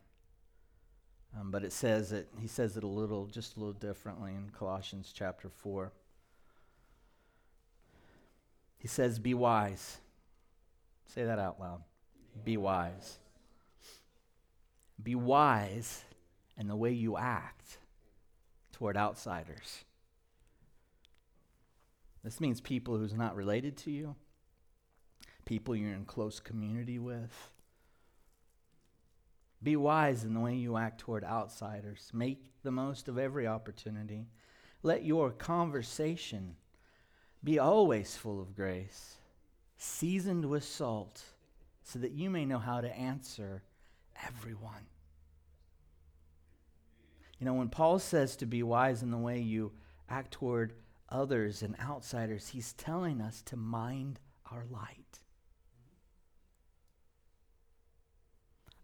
Um, 1.40 1.52
but 1.52 1.64
it 1.64 1.72
says 1.72 2.12
it, 2.12 2.28
he 2.38 2.48
says 2.48 2.76
it 2.76 2.84
a 2.84 2.88
little, 2.88 3.28
just 3.28 3.56
a 3.56 3.60
little 3.62 3.72
differently 3.72 4.34
in 4.34 4.50
Colossians 4.50 5.14
chapter 5.16 5.48
4. 5.48 5.94
He 8.80 8.88
says, 8.88 9.20
Be 9.20 9.34
wise. 9.34 9.98
Say 11.06 11.26
that 11.26 11.38
out 11.38 11.60
loud. 11.60 11.84
Be 12.44 12.58
wise. 12.58 13.20
Be 15.02 15.16
wise 15.16 16.04
in 16.58 16.68
the 16.68 16.76
way 16.76 16.92
you 16.92 17.18
act 17.18 17.78
toward 18.72 18.98
outsiders. 18.98 19.84
This 22.24 22.40
means 22.42 22.60
people 22.60 22.98
who's 22.98 23.14
not 23.14 23.36
related 23.36 23.78
to 23.78 23.92
you, 23.92 24.16
people 25.46 25.76
you're 25.76 25.94
in 25.94 26.06
close 26.06 26.40
community 26.40 27.00
with. 27.00 27.54
Be 29.62 29.76
wise 29.76 30.24
in 30.24 30.34
the 30.34 30.40
way 30.40 30.56
you 30.56 30.78
act 30.78 31.00
toward 31.00 31.24
outsiders. 31.24 32.10
Make 32.14 32.42
the 32.64 32.72
most 32.72 33.08
of 33.08 33.18
every 33.18 33.48
opportunity. 33.48 34.28
Let 34.84 35.04
your 35.04 35.32
conversation 35.32 36.56
be 37.44 37.60
always 37.60 38.16
full 38.16 38.42
of 38.42 38.56
grace, 38.56 39.16
seasoned 39.78 40.46
with 40.46 40.64
salt, 40.64 41.24
so 41.84 42.00
that 42.00 42.12
you 42.12 42.30
may 42.30 42.46
know 42.46 42.60
how 42.60 42.82
to 42.82 42.96
answer 42.96 43.64
everyone. 44.28 44.86
You 47.40 47.46
know, 47.46 47.54
when 47.54 47.70
Paul 47.70 48.00
says 48.00 48.36
to 48.38 48.46
be 48.46 48.62
wise 48.64 49.02
in 49.02 49.12
the 49.12 49.18
way 49.18 49.40
you 49.40 49.72
act 50.10 50.32
toward 50.32 50.74
others 51.08 51.62
and 51.62 51.76
outsiders, 51.80 52.50
he's 52.50 52.74
telling 52.74 53.22
us 53.22 53.42
to 53.44 53.56
mind 53.56 54.20
our 54.52 54.66
light. 54.70 55.20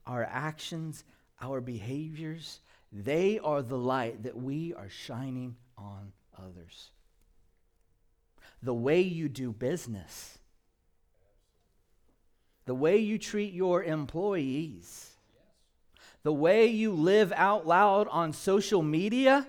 Our 0.07 0.23
actions, 0.23 1.03
our 1.41 1.59
behaviors, 1.59 2.61
they 2.91 3.39
are 3.39 3.61
the 3.61 3.77
light 3.77 4.23
that 4.23 4.37
we 4.37 4.73
are 4.73 4.89
shining 4.89 5.57
on 5.77 6.13
others. 6.37 6.91
The 8.65 8.73
way 8.73 9.01
you 9.01 9.29
do 9.29 9.51
business, 9.51 10.39
the 12.65 12.73
way 12.73 12.97
you 12.97 13.19
treat 13.19 13.53
your 13.53 13.83
employees, 13.83 15.11
the 16.23 16.33
way 16.33 16.65
you 16.65 16.91
live 16.91 17.31
out 17.35 17.67
loud 17.67 18.07
on 18.07 18.33
social 18.33 18.81
media, 18.81 19.45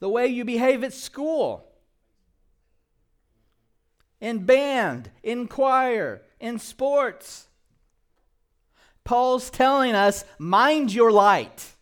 the 0.00 0.10
way 0.10 0.26
you 0.26 0.44
behave 0.44 0.84
at 0.84 0.92
school, 0.92 1.64
in 4.20 4.44
band, 4.44 5.10
in 5.22 5.48
choir, 5.48 6.20
in 6.38 6.58
sports. 6.58 7.48
Paul's 9.02 9.48
telling 9.48 9.94
us 9.94 10.26
mind 10.38 10.92
your 10.92 11.10
light. 11.10 11.74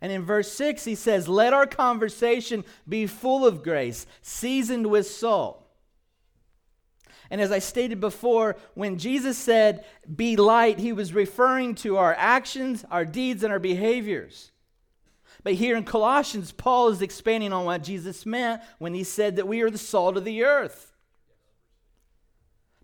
And 0.00 0.12
in 0.12 0.24
verse 0.24 0.52
6, 0.52 0.84
he 0.84 0.94
says, 0.94 1.28
Let 1.28 1.52
our 1.52 1.66
conversation 1.66 2.64
be 2.88 3.06
full 3.06 3.46
of 3.46 3.62
grace, 3.62 4.06
seasoned 4.22 4.86
with 4.86 5.06
salt 5.06 5.68
and 7.30 7.40
as 7.40 7.52
I 7.52 7.58
stated 7.58 8.00
before, 8.00 8.56
when 8.74 8.98
Jesus 8.98 9.36
said, 9.36 9.84
be 10.14 10.36
light, 10.36 10.78
he 10.78 10.92
was 10.92 11.12
referring 11.12 11.74
to 11.76 11.98
our 11.98 12.14
actions, 12.16 12.84
our 12.90 13.04
deeds, 13.04 13.42
and 13.42 13.52
our 13.52 13.58
behaviors. 13.58 14.50
But 15.44 15.54
here 15.54 15.76
in 15.76 15.84
Colossians, 15.84 16.52
Paul 16.52 16.88
is 16.88 17.02
expanding 17.02 17.52
on 17.52 17.64
what 17.64 17.82
Jesus 17.82 18.24
meant 18.24 18.62
when 18.78 18.94
he 18.94 19.04
said 19.04 19.36
that 19.36 19.46
we 19.46 19.60
are 19.60 19.70
the 19.70 19.78
salt 19.78 20.16
of 20.16 20.24
the 20.24 20.42
earth. 20.42 20.94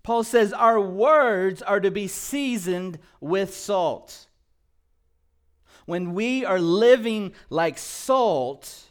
Paul 0.02 0.22
says 0.22 0.52
our 0.52 0.78
words 0.78 1.62
are 1.62 1.80
to 1.80 1.90
be 1.90 2.06
seasoned 2.06 2.98
with 3.20 3.54
salt. 3.56 4.26
When 5.86 6.14
we 6.14 6.44
are 6.44 6.58
living 6.58 7.34
like 7.50 7.78
salt, 7.78 8.84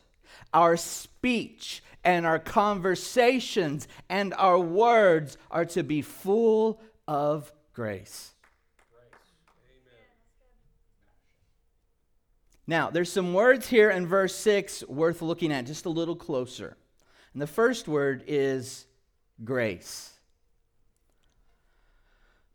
our 0.53 0.77
speech 0.77 1.83
and 2.03 2.25
our 2.25 2.39
conversations 2.39 3.87
and 4.09 4.33
our 4.35 4.59
words 4.59 5.37
are 5.49 5.65
to 5.65 5.83
be 5.83 6.01
full 6.01 6.81
of 7.07 7.51
grace. 7.73 8.31
Now, 12.65 12.89
there's 12.89 13.11
some 13.11 13.33
words 13.33 13.67
here 13.67 13.89
in 13.89 14.07
verse 14.07 14.35
6 14.35 14.85
worth 14.87 15.21
looking 15.21 15.51
at 15.51 15.65
just 15.65 15.85
a 15.85 15.89
little 15.89 16.15
closer. 16.15 16.77
And 17.33 17.41
the 17.41 17.47
first 17.47 17.87
word 17.87 18.23
is 18.25 18.85
grace. 19.43 20.12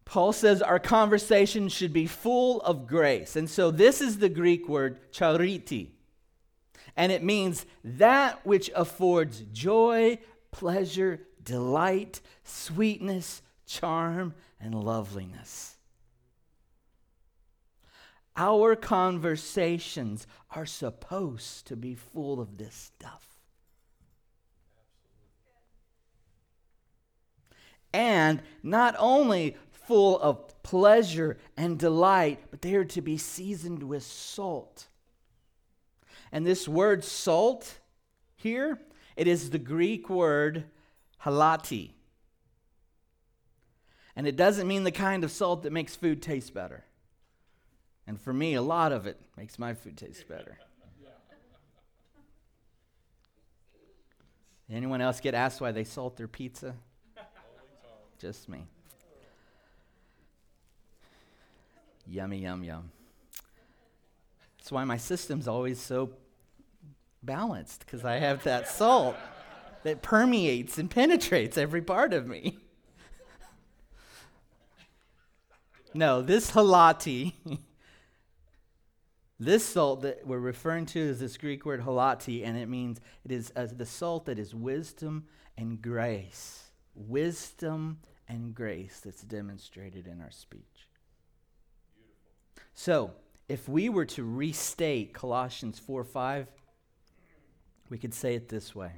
Paul 0.08 0.32
says 0.32 0.62
our 0.62 0.78
conversation 0.78 1.68
should 1.68 1.92
be 1.92 2.06
full 2.06 2.62
of 2.62 2.86
grace. 2.86 3.36
And 3.36 3.48
so 3.48 3.70
this 3.70 4.00
is 4.00 4.18
the 4.18 4.30
Greek 4.30 4.66
word 4.66 5.12
chariti. 5.12 5.90
And 6.96 7.12
it 7.12 7.22
means 7.22 7.66
that 7.84 8.44
which 8.46 8.70
affords 8.74 9.42
joy, 9.52 10.18
pleasure, 10.50 11.20
delight, 11.42 12.22
sweetness, 12.42 13.42
charm, 13.66 14.32
and 14.58 14.74
loveliness. 14.74 15.76
Our 18.34 18.76
conversations 18.76 20.26
are 20.52 20.64
supposed 20.64 21.66
to 21.66 21.76
be 21.76 21.94
full 21.94 22.40
of 22.40 22.56
this 22.56 22.74
stuff. 22.74 23.26
And 27.92 28.42
not 28.62 28.94
only 28.98 29.56
full 29.88 30.20
of 30.20 30.62
pleasure 30.62 31.38
and 31.56 31.78
delight, 31.78 32.38
but 32.50 32.60
they 32.60 32.74
are 32.74 32.84
to 32.84 33.00
be 33.00 33.16
seasoned 33.16 33.82
with 33.82 34.02
salt. 34.02 34.86
And 36.30 36.46
this 36.46 36.68
word 36.68 37.02
salt 37.02 37.78
here, 38.36 38.78
it 39.16 39.26
is 39.26 39.48
the 39.48 39.58
Greek 39.58 40.10
word 40.10 40.64
halati. 41.24 41.92
And 44.14 44.26
it 44.26 44.36
doesn't 44.36 44.68
mean 44.68 44.84
the 44.84 44.92
kind 44.92 45.24
of 45.24 45.30
salt 45.30 45.62
that 45.62 45.72
makes 45.72 45.96
food 45.96 46.20
taste 46.20 46.52
better. 46.52 46.84
And 48.06 48.20
for 48.20 48.34
me, 48.34 48.54
a 48.54 48.62
lot 48.62 48.92
of 48.92 49.06
it 49.06 49.18
makes 49.38 49.58
my 49.58 49.72
food 49.72 49.96
taste 49.96 50.28
better. 50.28 50.58
Anyone 54.70 55.00
else 55.00 55.20
get 55.20 55.32
asked 55.32 55.62
why 55.62 55.72
they 55.72 55.84
salt 55.84 56.18
their 56.18 56.28
pizza? 56.28 56.74
Just 58.18 58.50
me. 58.50 58.66
Yummy, 62.10 62.38
yum, 62.38 62.64
yum. 62.64 62.90
That's 64.58 64.72
why 64.72 64.84
my 64.84 64.96
system's 64.96 65.46
always 65.46 65.78
so 65.78 66.10
balanced, 67.22 67.80
because 67.80 68.04
I 68.04 68.16
have 68.16 68.44
that 68.44 68.66
salt 68.76 69.16
that 69.82 70.00
permeates 70.02 70.78
and 70.78 70.90
penetrates 70.90 71.58
every 71.58 71.82
part 71.82 72.14
of 72.14 72.26
me. 72.26 72.58
no, 75.94 76.22
this 76.22 76.52
halati, 76.52 77.34
this 79.38 79.64
salt 79.64 80.00
that 80.02 80.26
we're 80.26 80.38
referring 80.38 80.86
to 80.86 81.00
is 81.00 81.20
this 81.20 81.36
Greek 81.36 81.66
word 81.66 81.82
halati, 81.82 82.44
and 82.44 82.56
it 82.56 82.68
means 82.68 83.00
it 83.24 83.32
is 83.32 83.52
uh, 83.54 83.66
the 83.70 83.86
salt 83.86 84.24
that 84.24 84.38
is 84.38 84.54
wisdom 84.54 85.26
and 85.58 85.82
grace. 85.82 86.64
Wisdom 86.94 87.98
and 88.26 88.54
grace 88.54 89.00
that's 89.04 89.22
demonstrated 89.22 90.06
in 90.06 90.20
our 90.22 90.30
speech. 90.30 90.87
So, 92.80 93.10
if 93.48 93.68
we 93.68 93.88
were 93.88 94.04
to 94.04 94.22
restate 94.22 95.12
Colossians 95.12 95.80
4 95.80 96.04
5, 96.04 96.46
we 97.90 97.98
could 97.98 98.14
say 98.14 98.36
it 98.36 98.48
this 98.48 98.72
way 98.72 98.92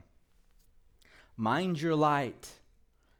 Mind 1.35 1.81
your 1.81 1.97
light 1.97 2.51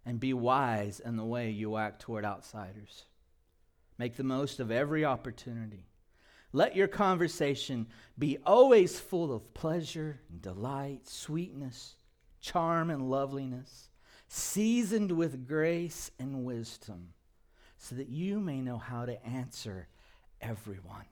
and 0.05 0.21
be 0.21 0.35
wise 0.35 1.01
in 1.01 1.17
the 1.17 1.25
way 1.25 1.49
you 1.49 1.79
act 1.79 2.03
toward 2.03 2.27
outsiders. 2.27 3.07
Make 3.97 4.17
the 4.17 4.23
most 4.23 4.61
of 4.61 4.71
every 4.71 5.03
opportunity. 5.03 5.87
Let 6.53 6.77
your 6.77 6.89
conversation 6.89 7.87
be 8.19 8.37
always 8.45 9.01
full 9.01 9.35
of 9.35 9.55
pleasure 9.55 10.21
and 10.29 10.43
delight, 10.43 11.09
sweetness, 11.09 11.97
charm, 12.43 12.91
and 12.91 13.09
loveliness, 13.09 13.89
seasoned 14.29 15.13
with 15.13 15.49
grace 15.49 16.11
and 16.19 16.45
wisdom, 16.45 17.15
so 17.79 17.95
that 17.95 18.11
you 18.11 18.39
may 18.41 18.61
know 18.61 18.77
how 18.77 19.07
to 19.07 19.25
answer 19.25 19.89
everyone. 20.41 21.05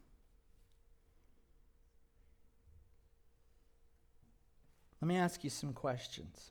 Let 5.00 5.08
me 5.08 5.16
ask 5.16 5.44
you 5.44 5.50
some 5.50 5.72
questions. 5.72 6.50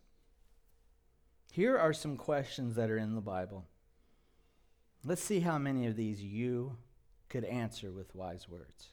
Here 1.51 1.77
are 1.77 1.93
some 1.93 2.17
questions 2.17 2.75
that 2.75 2.89
are 2.89 2.97
in 2.97 3.15
the 3.15 3.21
Bible. 3.21 3.65
Let's 5.03 5.23
see 5.23 5.41
how 5.41 5.57
many 5.57 5.87
of 5.87 5.95
these 5.95 6.21
you 6.21 6.77
could 7.29 7.43
answer 7.43 7.91
with 7.91 8.15
wise 8.15 8.47
words. 8.47 8.89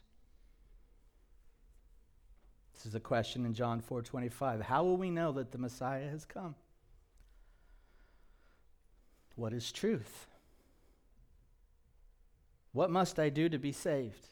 This 2.75 2.87
is 2.87 2.95
a 2.95 3.01
question 3.01 3.47
in 3.47 3.55
John 3.55 3.81
4:25. 3.81 4.63
How 4.63 4.83
will 4.83 4.97
we 4.97 5.11
know 5.11 5.33
that 5.33 5.53
the 5.53 5.59
Messiah 5.59 6.09
has 6.09 6.25
come? 6.25 6.57
What 9.37 9.53
is 9.53 9.73
truth? 9.73 10.27
What 12.75 12.91
must 12.91 13.21
I 13.21 13.29
do 13.29 13.49
to 13.49 13.59
be 13.59 13.71
saved? 13.71 14.27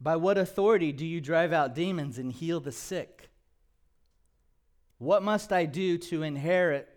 By 0.00 0.16
what 0.16 0.36
authority 0.36 0.90
do 0.92 1.06
you 1.06 1.20
drive 1.20 1.52
out 1.52 1.74
demons 1.74 2.18
and 2.18 2.32
heal 2.32 2.58
the 2.58 2.72
sick? 2.72 3.30
What 4.98 5.22
must 5.22 5.52
I 5.52 5.66
do 5.66 5.96
to 5.98 6.24
inherit 6.24 6.88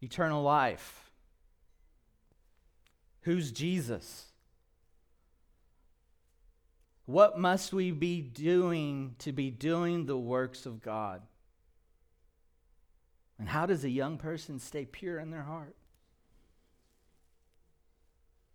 eternal 0.00 0.42
life? 0.42 1.10
Who's 3.20 3.52
Jesus? 3.52 4.32
What 7.04 7.38
must 7.38 7.74
we 7.74 7.90
be 7.90 8.22
doing 8.22 9.14
to 9.18 9.30
be 9.30 9.50
doing 9.50 10.06
the 10.06 10.16
works 10.16 10.64
of 10.64 10.80
God? 10.80 11.20
And 13.38 13.46
how 13.46 13.66
does 13.66 13.84
a 13.84 13.90
young 13.90 14.16
person 14.16 14.58
stay 14.58 14.86
pure 14.86 15.18
in 15.18 15.30
their 15.30 15.42
heart? 15.42 15.76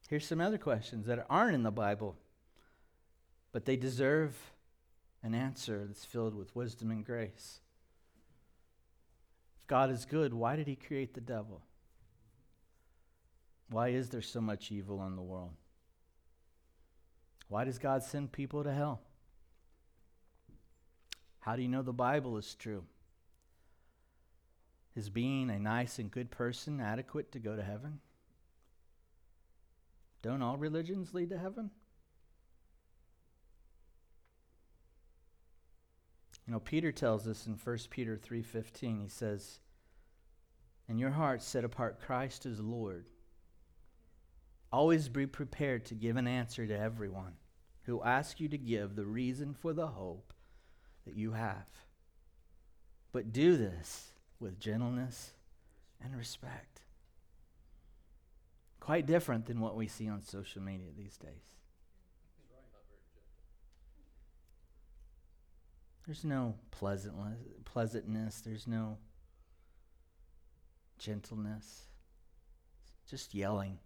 Here's 0.10 0.28
some 0.28 0.42
other 0.42 0.58
questions 0.58 1.06
that 1.06 1.26
aren't 1.30 1.56
in 1.56 1.64
the 1.64 1.72
Bible 1.72 2.18
but 3.52 3.66
they 3.66 3.76
deserve 3.76 4.36
an 5.24 5.34
answer 5.34 5.86
that's 5.86 6.06
filled 6.06 6.36
with 6.36 6.56
wisdom 6.56 6.92
and 6.92 7.06
grace. 7.06 7.60
If 9.60 9.68
God 9.68 9.90
is 9.92 10.06
good, 10.06 10.34
why 10.34 10.56
did 10.56 10.68
he 10.68 10.76
create 10.76 11.14
the 11.14 11.22
devil? 11.22 11.62
Why 13.70 13.90
is 13.90 14.10
there 14.10 14.22
so 14.22 14.42
much 14.42 14.72
evil 14.72 15.06
in 15.06 15.16
the 15.16 15.22
world? 15.22 15.54
Why 17.48 17.64
does 17.64 17.80
God 17.80 18.04
send 18.04 18.32
people 18.32 18.64
to 18.64 18.72
hell? 18.72 19.02
How 21.40 21.56
do 21.56 21.62
you 21.62 21.68
know 21.68 21.82
the 21.82 21.94
Bible 21.94 22.38
is 22.38 22.56
true? 22.56 22.84
Is 24.96 25.10
being 25.10 25.50
a 25.50 25.60
nice 25.60 25.98
and 26.00 26.12
good 26.12 26.30
person 26.30 26.80
adequate 26.80 27.32
to 27.32 27.40
go 27.40 27.56
to 27.56 27.64
heaven? 27.64 28.00
Don't 30.22 30.42
all 30.42 30.58
religions 30.58 31.14
lead 31.14 31.30
to 31.30 31.38
heaven? 31.38 31.72
You 36.46 36.54
know, 36.54 36.60
Peter 36.60 36.92
tells 36.92 37.28
us 37.28 37.46
in 37.46 37.58
1 37.58 37.78
Peter 37.92 38.18
3:15, 38.18 39.00
he 39.00 39.08
says, 39.08 39.60
"In 40.88 40.98
your 40.98 41.12
hearts 41.12 41.46
set 41.46 41.64
apart 41.64 42.00
Christ 42.00 42.46
as 42.46 42.60
Lord. 42.60 43.08
Always 44.72 45.10
be 45.10 45.28
prepared 45.28 45.86
to 45.86 45.96
give 45.96 46.16
an 46.16 46.28
answer 46.28 46.66
to 46.66 46.78
everyone 46.78 47.38
who 47.84 48.04
asks 48.04 48.40
you 48.40 48.50
to 48.50 48.58
give 48.58 48.96
the 48.96 49.06
reason 49.06 49.54
for 49.54 49.74
the 49.74 49.90
hope 49.90 50.34
that 51.06 51.16
you 51.16 51.34
have. 51.34 51.86
But 53.12 53.32
do 53.32 53.56
this 53.56 54.14
with 54.40 54.60
gentleness 54.60 55.36
and 56.00 56.16
respect." 56.16 56.82
Quite 58.80 59.06
different 59.06 59.46
than 59.46 59.60
what 59.60 59.76
we 59.76 59.88
see 59.88 60.08
on 60.08 60.22
social 60.22 60.62
media 60.62 60.88
these 60.98 61.18
days. 61.18 61.60
There's 66.06 66.24
no 66.24 66.56
pleasantness, 66.72 67.38
pleasantness. 67.66 68.42
There's 68.42 68.66
no 68.66 68.98
gentleness. 70.98 71.84
Just 73.08 73.36
yelling. 73.36 73.78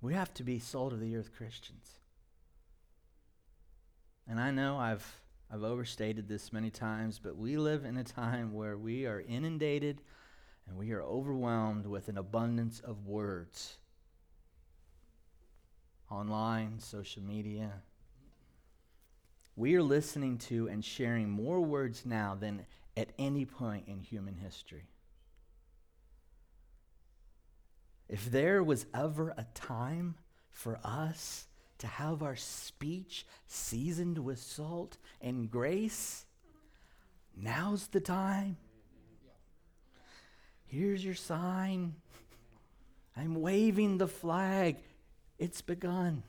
We 0.00 0.14
have 0.14 0.34
to 0.34 0.42
be 0.42 0.58
salt 0.58 0.92
of 0.92 1.00
the 1.00 1.16
earth 1.16 1.30
Christians. 1.36 1.90
And 4.28 4.40
I 4.40 4.50
know 4.50 4.78
I've 4.78 5.20
I've 5.50 5.62
overstated 5.62 6.28
this 6.28 6.52
many 6.52 6.70
times, 6.70 7.20
but 7.22 7.36
we 7.36 7.56
live 7.56 7.84
in 7.84 7.96
a 7.96 8.04
time 8.04 8.52
where 8.52 8.76
we 8.76 9.06
are 9.06 9.20
inundated 9.20 10.00
and 10.66 10.76
we 10.76 10.92
are 10.92 11.02
overwhelmed 11.02 11.86
with 11.86 12.08
an 12.08 12.18
abundance 12.18 12.80
of 12.80 13.06
words 13.06 13.78
online, 16.10 16.78
social 16.78 17.22
media. 17.22 17.82
We 19.54 19.74
are 19.76 19.82
listening 19.82 20.38
to 20.38 20.68
and 20.68 20.84
sharing 20.84 21.30
more 21.30 21.60
words 21.60 22.04
now 22.04 22.36
than 22.38 22.66
at 22.96 23.10
any 23.18 23.44
point 23.44 23.88
in 23.88 24.00
human 24.00 24.36
history. 24.36 24.88
If 28.08 28.30
there 28.30 28.62
was 28.62 28.86
ever 28.94 29.30
a 29.30 29.46
time 29.54 30.16
for 30.50 30.78
us 30.84 31.46
to 31.78 31.86
have 31.86 32.22
our 32.22 32.36
speech 32.36 33.26
seasoned 33.46 34.18
with 34.18 34.38
salt 34.38 34.96
and 35.20 35.50
grace, 35.50 36.24
now's 37.36 37.88
the 37.88 38.00
time. 38.00 38.56
Here's 40.64 41.04
your 41.04 41.14
sign. 41.14 41.94
I'm 43.16 43.40
waving 43.40 43.98
the 43.98 44.08
flag. 44.08 44.76
it's 45.38 45.60
begun. 45.60 46.22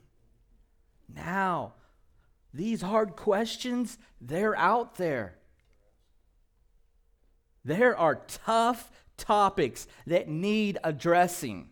Now, 1.14 1.74
these 2.54 2.82
hard 2.82 3.16
questions, 3.16 3.98
they're 4.20 4.58
out 4.58 4.96
there. 4.96 5.36
There 7.64 7.98
are 7.98 8.22
tough 8.28 8.92
topics 9.18 9.88
that 10.06 10.28
need 10.30 10.78
addressing. 10.84 11.70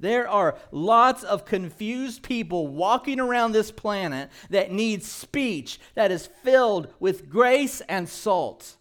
There 0.00 0.28
are 0.28 0.58
lots 0.70 1.22
of 1.22 1.44
confused 1.44 2.22
people 2.22 2.66
walking 2.66 3.20
around 3.20 3.52
this 3.52 3.70
planet 3.70 4.30
that 4.50 4.72
need 4.72 5.02
speech 5.02 5.78
that 5.94 6.10
is 6.10 6.28
filled 6.42 6.92
with 6.98 7.28
grace 7.28 7.80
and 7.88 8.08
salt. 8.08 8.76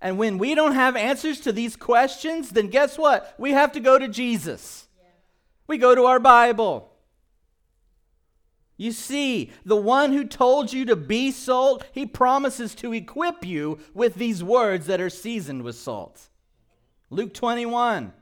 And 0.00 0.18
when 0.18 0.38
we 0.38 0.54
don't 0.54 0.74
have 0.74 0.96
answers 0.96 1.40
to 1.40 1.52
these 1.52 1.76
questions, 1.76 2.50
then 2.50 2.68
guess 2.68 2.98
what? 2.98 3.34
We 3.38 3.52
have 3.52 3.72
to 3.72 3.80
go 3.80 3.98
to 3.98 4.08
Jesus. 4.08 4.86
We 5.66 5.78
go 5.78 5.94
to 5.94 6.04
our 6.04 6.20
Bible. 6.20 6.92
You 8.76 8.92
see, 8.92 9.50
the 9.64 9.76
one 9.76 10.12
who 10.12 10.24
told 10.24 10.72
you 10.72 10.84
to 10.84 10.94
be 10.94 11.32
salt, 11.32 11.84
he 11.92 12.06
promises 12.06 12.76
to 12.76 12.92
equip 12.92 13.44
you 13.44 13.80
with 13.92 14.14
these 14.14 14.42
words 14.42 14.86
that 14.86 15.00
are 15.00 15.10
seasoned 15.10 15.62
with 15.62 15.74
salt. 15.74 16.28
Luke 17.10 17.34
21. 17.34 18.12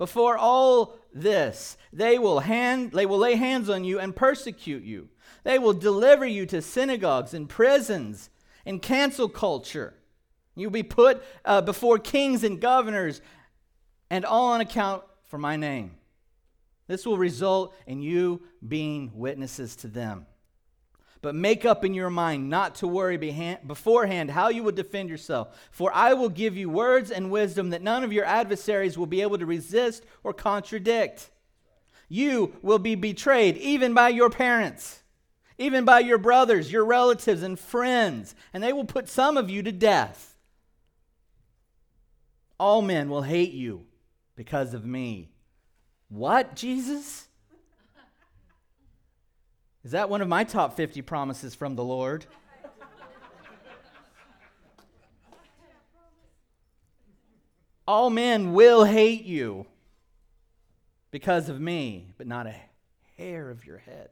Before 0.00 0.38
all 0.38 0.96
this, 1.12 1.76
they 1.92 2.18
will 2.18 2.40
hand 2.40 2.92
they 2.92 3.04
will 3.04 3.18
lay 3.18 3.34
hands 3.34 3.68
on 3.68 3.84
you 3.84 3.98
and 3.98 4.16
persecute 4.16 4.82
you. 4.82 5.10
They 5.44 5.58
will 5.58 5.74
deliver 5.74 6.24
you 6.24 6.46
to 6.46 6.62
synagogues 6.62 7.34
and 7.34 7.46
prisons 7.46 8.30
and 8.64 8.80
cancel 8.80 9.28
culture. 9.28 9.92
You'll 10.56 10.70
be 10.70 10.82
put 10.82 11.22
uh, 11.44 11.60
before 11.60 11.98
kings 11.98 12.44
and 12.44 12.58
governors, 12.58 13.20
and 14.08 14.24
all 14.24 14.52
on 14.52 14.62
account 14.62 15.02
for 15.26 15.36
my 15.36 15.56
name. 15.56 15.96
This 16.86 17.04
will 17.04 17.18
result 17.18 17.74
in 17.86 18.00
you 18.00 18.40
being 18.66 19.12
witnesses 19.14 19.76
to 19.76 19.88
them. 19.88 20.24
But 21.22 21.34
make 21.34 21.66
up 21.66 21.84
in 21.84 21.92
your 21.92 22.08
mind 22.08 22.48
not 22.48 22.76
to 22.76 22.88
worry 22.88 23.18
beforehand 23.18 24.30
how 24.30 24.48
you 24.48 24.62
will 24.62 24.72
defend 24.72 25.10
yourself. 25.10 25.68
For 25.70 25.92
I 25.92 26.14
will 26.14 26.30
give 26.30 26.56
you 26.56 26.70
words 26.70 27.10
and 27.10 27.30
wisdom 27.30 27.70
that 27.70 27.82
none 27.82 28.04
of 28.04 28.12
your 28.12 28.24
adversaries 28.24 28.96
will 28.96 29.06
be 29.06 29.20
able 29.20 29.36
to 29.36 29.44
resist 29.44 30.04
or 30.24 30.32
contradict. 30.32 31.30
You 32.08 32.56
will 32.62 32.78
be 32.78 32.94
betrayed 32.94 33.58
even 33.58 33.92
by 33.92 34.08
your 34.08 34.30
parents, 34.30 35.02
even 35.58 35.84
by 35.84 36.00
your 36.00 36.18
brothers, 36.18 36.72
your 36.72 36.86
relatives, 36.86 37.42
and 37.42 37.58
friends, 37.58 38.34
and 38.54 38.62
they 38.62 38.72
will 38.72 38.86
put 38.86 39.08
some 39.08 39.36
of 39.36 39.50
you 39.50 39.62
to 39.62 39.72
death. 39.72 40.34
All 42.58 42.82
men 42.82 43.10
will 43.10 43.22
hate 43.22 43.52
you 43.52 43.86
because 44.36 44.74
of 44.74 44.86
me. 44.86 45.30
What, 46.08 46.56
Jesus? 46.56 47.28
Is 49.84 49.92
that 49.92 50.10
one 50.10 50.20
of 50.20 50.28
my 50.28 50.44
top 50.44 50.76
50 50.76 51.00
promises 51.02 51.54
from 51.54 51.74
the 51.74 51.84
Lord? 51.84 52.26
All 57.86 58.10
men 58.10 58.52
will 58.52 58.84
hate 58.84 59.24
you 59.24 59.66
because 61.10 61.48
of 61.48 61.60
me, 61.60 62.06
but 62.18 62.26
not 62.26 62.46
a 62.46 62.54
hair 63.16 63.50
of 63.50 63.66
your 63.66 63.78
head 63.78 64.10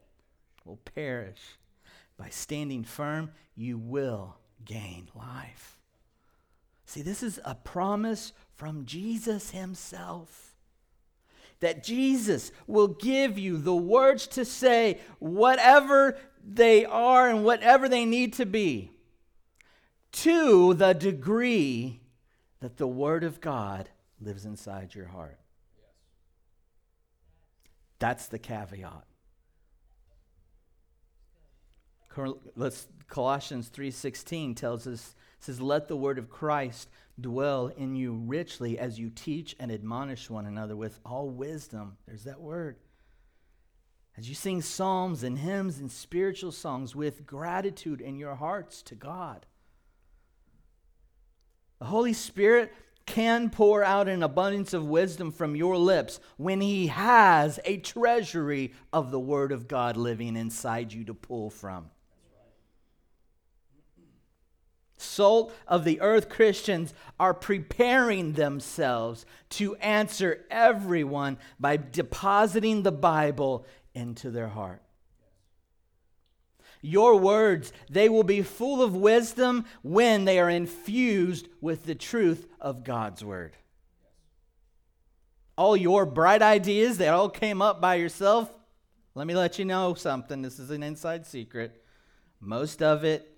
will 0.64 0.78
perish. 0.94 1.59
By 2.16 2.31
standing 2.31 2.83
firm, 2.83 3.31
you 3.54 3.78
will 3.78 4.37
gain 4.64 5.09
life. 5.14 5.78
See, 6.87 7.02
this 7.02 7.22
is 7.22 7.38
a 7.44 7.54
promise 7.54 8.33
from 8.54 8.85
Jesus 8.85 9.50
himself 9.50 10.47
that 11.61 11.83
Jesus 11.83 12.53
will 12.66 12.88
give 12.88 13.38
you 13.38 13.57
the 13.57 13.77
words 13.77 14.27
to 14.29 14.44
say, 14.44 15.01
whatever 15.18 16.16
they 16.44 16.85
are 16.85 17.29
and 17.29 17.44
whatever 17.44 17.88
they 17.88 18.05
need 18.05 18.33
to 18.35 18.47
be, 18.47 18.92
to 20.12 20.75
the 20.75 20.92
degree 20.94 22.01
that 22.61 22.77
the 22.77 22.87
Word 22.87 23.25
of 23.25 23.40
God 23.40 23.88
lives 24.21 24.44
inside 24.44 24.94
your 24.94 25.07
heart. 25.07 25.38
That's 27.99 28.27
the 28.27 28.38
caveat. 28.38 29.05
Colossians 33.09 33.71
3:16 33.71 34.57
tells 34.57 34.87
us 34.87 35.14
says 35.38 35.61
let 35.61 35.87
the 35.87 35.97
word 35.97 36.18
of 36.18 36.29
Christ 36.29 36.88
dwell 37.20 37.68
in 37.68 37.94
you 37.94 38.12
richly 38.12 38.78
as 38.78 38.98
you 38.98 39.11
teach 39.11 39.57
and 39.59 39.70
admonish 39.70 40.31
one 40.31 40.46
another 40.46 40.76
with 40.76 41.00
all 41.04 41.28
wisdom. 41.28 41.96
There's 42.07 42.24
that 42.24 42.40
word. 42.40 42.76
As 44.16 44.28
you 44.28 44.35
sing 44.35 44.62
psalms 44.62 45.22
and 45.22 45.38
hymns 45.38 45.78
and 45.78 45.90
spiritual 45.90 46.52
songs 46.52 46.94
with 46.96 47.26
gratitude 47.26 48.00
in 48.00 48.16
your 48.16 48.35
hearts 48.35 48.83
to 48.83 48.94
God. 48.94 49.46
The 51.78 51.85
Holy 51.85 52.12
Spirit 52.12 52.72
can 53.07 53.48
pour 53.48 53.83
out 53.83 54.09
an 54.09 54.22
abundance 54.22 54.74
of 54.74 54.85
wisdom 54.85 55.33
from 55.33 55.57
your 55.57 55.76
lips 55.76 56.20
when 56.37 56.61
He 56.61 56.88
has 56.88 57.59
a 57.64 57.78
treasury 57.78 58.74
of 58.92 59.11
the 59.11 59.20
Word 59.20 59.52
of 59.52 59.68
God 59.68 59.96
living 59.96 60.37
inside 60.37 60.92
you 60.92 61.04
to 61.04 61.14
pull 61.14 61.48
from. 61.48 61.90
Salt 64.98 65.54
of 65.66 65.84
the 65.84 66.00
earth 66.00 66.28
Christians 66.28 66.92
are 67.18 67.32
preparing 67.32 68.32
themselves 68.32 69.24
to 69.50 69.76
answer 69.76 70.44
everyone 70.50 71.38
by 71.58 71.76
depositing 71.76 72.82
the 72.82 72.92
Bible 72.92 73.64
into 73.94 74.30
their 74.30 74.48
heart. 74.48 74.82
Your 76.80 77.16
words, 77.16 77.72
they 77.90 78.08
will 78.08 78.24
be 78.24 78.42
full 78.42 78.82
of 78.82 78.94
wisdom 78.94 79.64
when 79.82 80.24
they 80.24 80.38
are 80.38 80.50
infused 80.50 81.48
with 81.61 81.84
the 81.84 81.94
truth 81.94 82.46
of 82.61 82.84
God's 82.84 83.24
word. 83.24 83.56
All 85.56 85.76
your 85.76 86.06
bright 86.06 86.42
ideas 86.42 86.98
that 86.98 87.14
all 87.14 87.28
came 87.28 87.62
up 87.62 87.80
by 87.80 87.96
yourself, 87.96 88.52
let 89.14 89.26
me 89.26 89.34
let 89.34 89.58
you 89.58 89.64
know 89.64 89.94
something. 89.94 90.42
This 90.42 90.61
is 90.61 90.70
an 90.70 90.84
inside 90.84 91.26
secret. 91.26 91.82
Most 92.40 92.82
of 92.82 93.02
it 93.02 93.38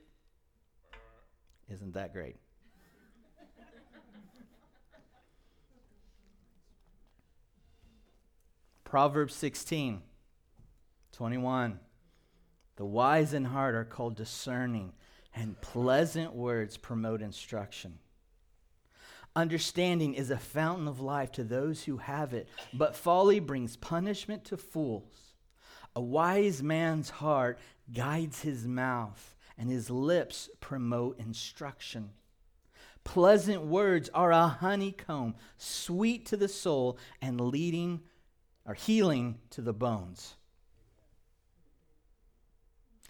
isn't 1.70 1.94
that 1.94 2.12
great? 2.12 2.36
Proverbs 8.84 9.34
16, 9.34 10.02
21. 11.12 11.78
The 12.74 12.84
wise 12.84 13.34
in 13.34 13.44
heart 13.44 13.76
are 13.76 13.84
called 13.84 14.16
discerning, 14.16 14.94
and 15.34 15.60
pleasant 15.60 16.34
words 16.34 16.76
promote 16.76 17.22
instruction. 17.22 17.98
Understanding 19.36 20.14
is 20.14 20.30
a 20.30 20.38
fountain 20.38 20.88
of 20.88 21.00
life 21.00 21.30
to 21.32 21.44
those 21.44 21.84
who 21.84 21.98
have 21.98 22.34
it, 22.34 22.48
but 22.74 22.96
folly 22.96 23.38
brings 23.38 23.76
punishment 23.76 24.44
to 24.46 24.56
fools. 24.56 25.34
A 25.94 26.00
wise 26.00 26.62
man's 26.62 27.10
heart 27.10 27.60
guides 27.92 28.42
his 28.42 28.66
mouth, 28.66 29.36
and 29.60 29.70
his 29.70 29.90
lips 29.90 30.48
promote 30.60 31.20
instruction. 31.20 32.08
Pleasant 33.04 33.62
words 33.62 34.08
are 34.14 34.32
a 34.32 34.48
honeycomb, 34.48 35.34
sweet 35.58 36.24
to 36.26 36.36
the 36.38 36.48
soul 36.48 36.96
and 37.20 37.38
leading 37.38 38.00
or 38.64 38.72
healing 38.72 39.38
to 39.50 39.60
the 39.60 39.74
bones. 39.74 40.34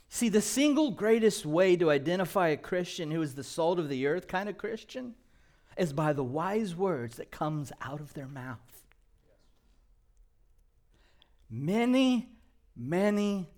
See, 0.09 0.29
the 0.29 0.41
single 0.41 0.91
greatest 0.91 1.47
way 1.47 1.77
to 1.77 1.89
identify 1.89 2.49
a 2.49 2.57
Christian 2.57 3.13
who 3.13 3.23
is 3.23 3.37
the 3.37 3.45
salt 3.45 3.79
of 3.79 3.89
the 3.89 4.09
earth 4.09 4.27
kind 4.27 4.49
of 4.49 4.59
Christian 4.59 5.15
is 5.77 5.93
by 5.93 6.13
the 6.13 6.25
wise 6.25 6.75
words 6.75 7.15
that 7.17 7.31
comes 7.31 7.71
out 7.81 8.01
of 8.01 8.13
their 8.15 8.27
mouth. 8.27 8.85
Many, 11.49 12.29
many, 12.77 13.49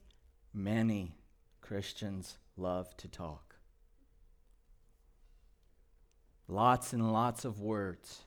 many 0.53 1.17
Christians 1.63 2.37
love 2.57 2.97
to 2.99 3.09
talk. 3.09 3.57
Lots 6.49 6.93
and 6.93 7.13
lots 7.13 7.45
of 7.45 7.61
words. 7.61 8.25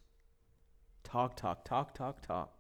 Talk, 1.03 1.35
talk, 1.35 1.63
talk, 1.63 1.93
talk, 1.93 2.25
talk. 2.25 2.51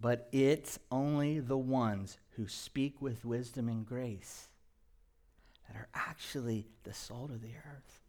But 0.00 0.28
it's 0.32 0.78
only 0.90 1.38
the 1.38 1.56
ones 1.56 2.18
who 2.30 2.48
speak 2.48 3.00
with 3.00 3.24
wisdom 3.24 3.68
and 3.68 3.86
grace 3.86 4.48
that 5.68 5.76
are 5.76 5.88
actually 5.94 6.66
the 6.82 6.92
salt 6.92 7.30
of 7.30 7.40
the 7.40 7.54
earth. 7.56 8.00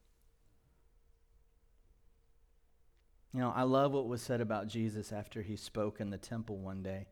You 3.32 3.39
know, 3.39 3.54
I 3.56 3.63
love 3.63 3.93
what 3.93 4.08
was 4.08 4.21
said 4.21 4.41
about 4.41 4.67
Jesus 4.67 5.12
after 5.12 5.41
he 5.41 5.56
spoke 5.56 5.99
in 5.99 6.10
the 6.10 6.17
temple 6.17 6.58
one 6.58 6.84
day 6.84 7.08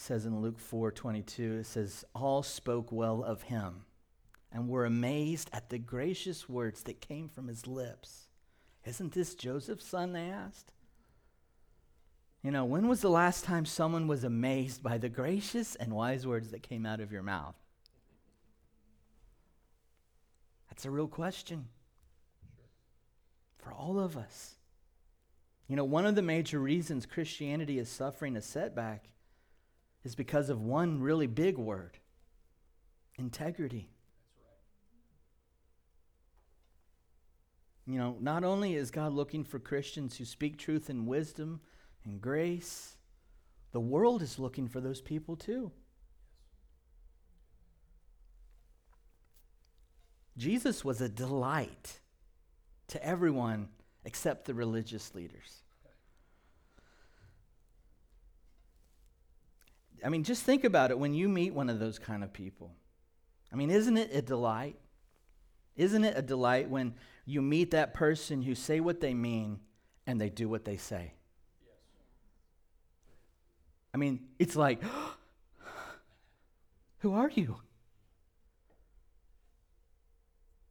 says 0.00 0.26
in 0.26 0.40
Luke 0.40 0.58
4:22 0.58 1.60
it 1.60 1.66
says 1.66 2.04
all 2.14 2.42
spoke 2.42 2.92
well 2.92 3.22
of 3.22 3.42
him 3.42 3.84
and 4.50 4.68
were 4.68 4.84
amazed 4.84 5.50
at 5.52 5.68
the 5.68 5.78
gracious 5.78 6.48
words 6.48 6.82
that 6.84 7.00
came 7.00 7.28
from 7.28 7.48
his 7.48 7.66
lips. 7.66 8.28
Isn't 8.84 9.12
this 9.12 9.34
Joseph's 9.34 9.86
son? 9.86 10.12
They 10.12 10.30
asked. 10.30 10.72
You 12.42 12.50
know, 12.50 12.64
when 12.64 12.88
was 12.88 13.00
the 13.00 13.10
last 13.10 13.44
time 13.44 13.66
someone 13.66 14.06
was 14.06 14.24
amazed 14.24 14.82
by 14.82 14.96
the 14.96 15.08
gracious 15.08 15.74
and 15.74 15.92
wise 15.92 16.26
words 16.26 16.50
that 16.52 16.62
came 16.62 16.86
out 16.86 17.00
of 17.00 17.12
your 17.12 17.22
mouth? 17.22 17.56
That's 20.70 20.84
a 20.84 20.90
real 20.90 21.08
question 21.08 21.66
for 23.58 23.72
all 23.72 23.98
of 23.98 24.16
us. 24.16 24.54
You 25.66 25.76
know, 25.76 25.84
one 25.84 26.06
of 26.06 26.14
the 26.14 26.22
major 26.22 26.58
reasons 26.58 27.04
Christianity 27.04 27.78
is 27.78 27.88
suffering 27.90 28.36
a 28.36 28.40
setback 28.40 29.08
is 30.04 30.14
because 30.14 30.48
of 30.48 30.60
one 30.60 31.00
really 31.00 31.26
big 31.26 31.58
word 31.58 31.98
integrity. 33.16 33.90
You 37.86 37.98
know, 37.98 38.16
not 38.20 38.44
only 38.44 38.74
is 38.74 38.90
God 38.90 39.12
looking 39.12 39.44
for 39.44 39.58
Christians 39.58 40.16
who 40.16 40.24
speak 40.24 40.58
truth 40.58 40.90
in 40.90 41.06
wisdom 41.06 41.60
and 42.04 42.20
grace, 42.20 42.96
the 43.72 43.80
world 43.80 44.22
is 44.22 44.38
looking 44.38 44.68
for 44.68 44.80
those 44.80 45.00
people 45.00 45.36
too. 45.36 45.72
Jesus 50.36 50.84
was 50.84 51.00
a 51.00 51.08
delight 51.08 52.00
to 52.88 53.04
everyone 53.04 53.68
except 54.04 54.44
the 54.44 54.54
religious 54.54 55.14
leaders. 55.14 55.62
I 60.04 60.08
mean, 60.08 60.24
just 60.24 60.42
think 60.42 60.64
about 60.64 60.90
it 60.90 60.98
when 60.98 61.14
you 61.14 61.28
meet 61.28 61.54
one 61.54 61.68
of 61.68 61.78
those 61.78 61.98
kind 61.98 62.22
of 62.22 62.32
people. 62.32 62.72
I 63.52 63.56
mean, 63.56 63.70
isn't 63.70 63.96
it 63.96 64.10
a 64.12 64.22
delight? 64.22 64.76
Isn't 65.76 66.04
it 66.04 66.14
a 66.16 66.22
delight 66.22 66.68
when 66.68 66.94
you 67.24 67.40
meet 67.40 67.70
that 67.70 67.94
person 67.94 68.42
who 68.42 68.54
say 68.54 68.80
what 68.80 69.00
they 69.00 69.14
mean 69.14 69.60
and 70.06 70.20
they 70.20 70.28
do 70.28 70.48
what 70.48 70.64
they 70.64 70.76
say? 70.76 71.12
Yes. 71.64 71.76
I 73.94 73.96
mean, 73.96 74.26
it's 74.38 74.56
like, 74.56 74.82
who 76.98 77.14
are 77.14 77.30
you? 77.30 77.56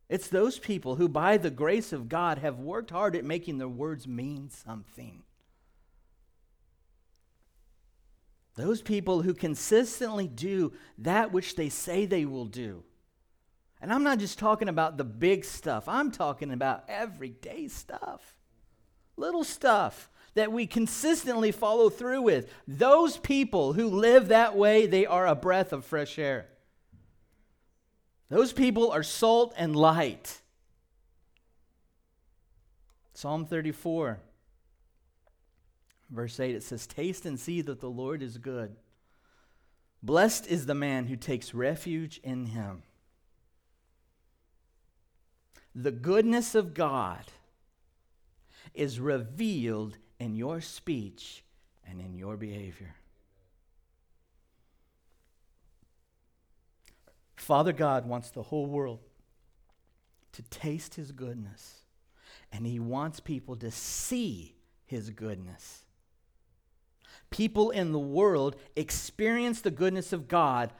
It's 0.09 0.29
those 0.29 0.57
people 0.57 0.95
who, 0.95 1.09
by 1.09 1.37
the 1.37 1.49
grace 1.49 1.91
of 1.91 2.07
God, 2.07 2.37
have 2.37 2.59
worked 2.59 2.91
hard 2.91 3.15
at 3.15 3.25
making 3.25 3.57
their 3.57 3.67
words 3.67 4.07
mean 4.07 4.49
something. 4.49 5.23
Those 8.57 8.81
people 8.81 9.21
who 9.21 9.35
consistently 9.35 10.27
do 10.27 10.73
that 10.97 11.31
which 11.31 11.55
they 11.55 11.69
say 11.69 12.05
they 12.05 12.25
will 12.25 12.45
do. 12.45 12.83
And 13.79 13.93
I'm 13.93 14.03
not 14.03 14.17
just 14.17 14.39
talking 14.39 14.67
about 14.67 14.97
the 14.97 15.03
big 15.03 15.45
stuff, 15.45 15.87
I'm 15.87 16.11
talking 16.11 16.51
about 16.51 16.83
everyday 16.89 17.67
stuff, 17.67 18.35
little 19.15 19.43
stuff 19.43 20.09
that 20.33 20.51
we 20.51 20.65
consistently 20.65 21.51
follow 21.51 21.89
through 21.89 22.23
with. 22.23 22.51
Those 22.67 23.17
people 23.17 23.73
who 23.73 23.87
live 23.87 24.29
that 24.29 24.55
way, 24.55 24.87
they 24.87 25.05
are 25.05 25.27
a 25.27 25.35
breath 25.35 25.71
of 25.71 25.85
fresh 25.85 26.17
air. 26.17 26.47
Those 28.29 28.53
people 28.53 28.89
are 28.91 29.03
salt 29.03 29.53
and 29.55 29.75
light. 29.75 30.41
Psalm 33.13 33.45
34, 33.45 34.19
verse 36.09 36.39
8, 36.39 36.55
it 36.55 36.63
says, 36.63 36.87
Taste 36.87 37.25
and 37.25 37.39
see 37.39 37.61
that 37.61 37.79
the 37.79 37.89
Lord 37.89 38.21
is 38.21 38.37
good. 38.37 38.75
Blessed 40.03 40.47
is 40.47 40.65
the 40.65 40.75
man 40.75 41.05
who 41.07 41.15
takes 41.15 41.53
refuge 41.53 42.19
in 42.23 42.47
him. 42.47 42.83
The 45.73 45.91
goodness 45.91 46.55
of 46.55 46.73
God 46.73 47.25
is 48.73 48.99
revealed 48.99 49.97
in 50.19 50.35
your 50.35 50.61
speech 50.61 51.43
and 51.87 51.99
in 51.99 52.15
your 52.15 52.37
behavior. 52.37 52.95
Father 57.35 57.73
God 57.73 58.07
wants 58.07 58.29
the 58.29 58.43
whole 58.43 58.65
world 58.65 58.99
to 60.33 60.41
taste 60.43 60.95
his 60.95 61.11
goodness, 61.11 61.81
and 62.51 62.65
he 62.65 62.79
wants 62.79 63.19
people 63.19 63.55
to 63.57 63.71
see 63.71 64.55
his 64.85 65.09
goodness. 65.09 65.86
People 67.29 67.71
in 67.71 67.91
the 67.91 67.99
world 67.99 68.55
experience 68.75 69.61
the 69.61 69.71
goodness 69.71 70.13
of 70.13 70.27
God 70.27 70.71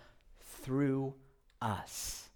through 0.62 1.16
us. 1.62 2.30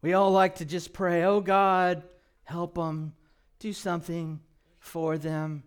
We 0.00 0.12
all 0.12 0.30
like 0.30 0.56
to 0.56 0.64
just 0.64 0.92
pray, 0.92 1.24
oh 1.24 1.40
God, 1.40 2.02
help 2.44 2.74
them, 2.74 3.14
do 3.58 3.72
something 3.72 4.40
for 4.78 5.18
them, 5.18 5.64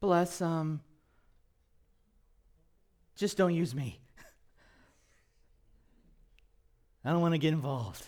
bless 0.00 0.38
them. 0.38 0.82
Just 3.16 3.36
don't 3.36 3.54
use 3.54 3.74
me. 3.74 4.00
I 7.04 7.10
don't 7.10 7.20
want 7.20 7.34
to 7.34 7.38
get 7.38 7.52
involved. 7.52 8.04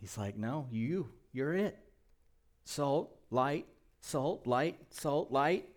He's 0.00 0.16
like, 0.16 0.36
No, 0.36 0.66
you, 0.70 1.08
you're 1.32 1.54
it. 1.54 1.78
Salt, 2.64 3.14
light, 3.30 3.66
salt, 4.00 4.46
light, 4.46 4.76
salt, 4.90 5.30
light. 5.30 5.68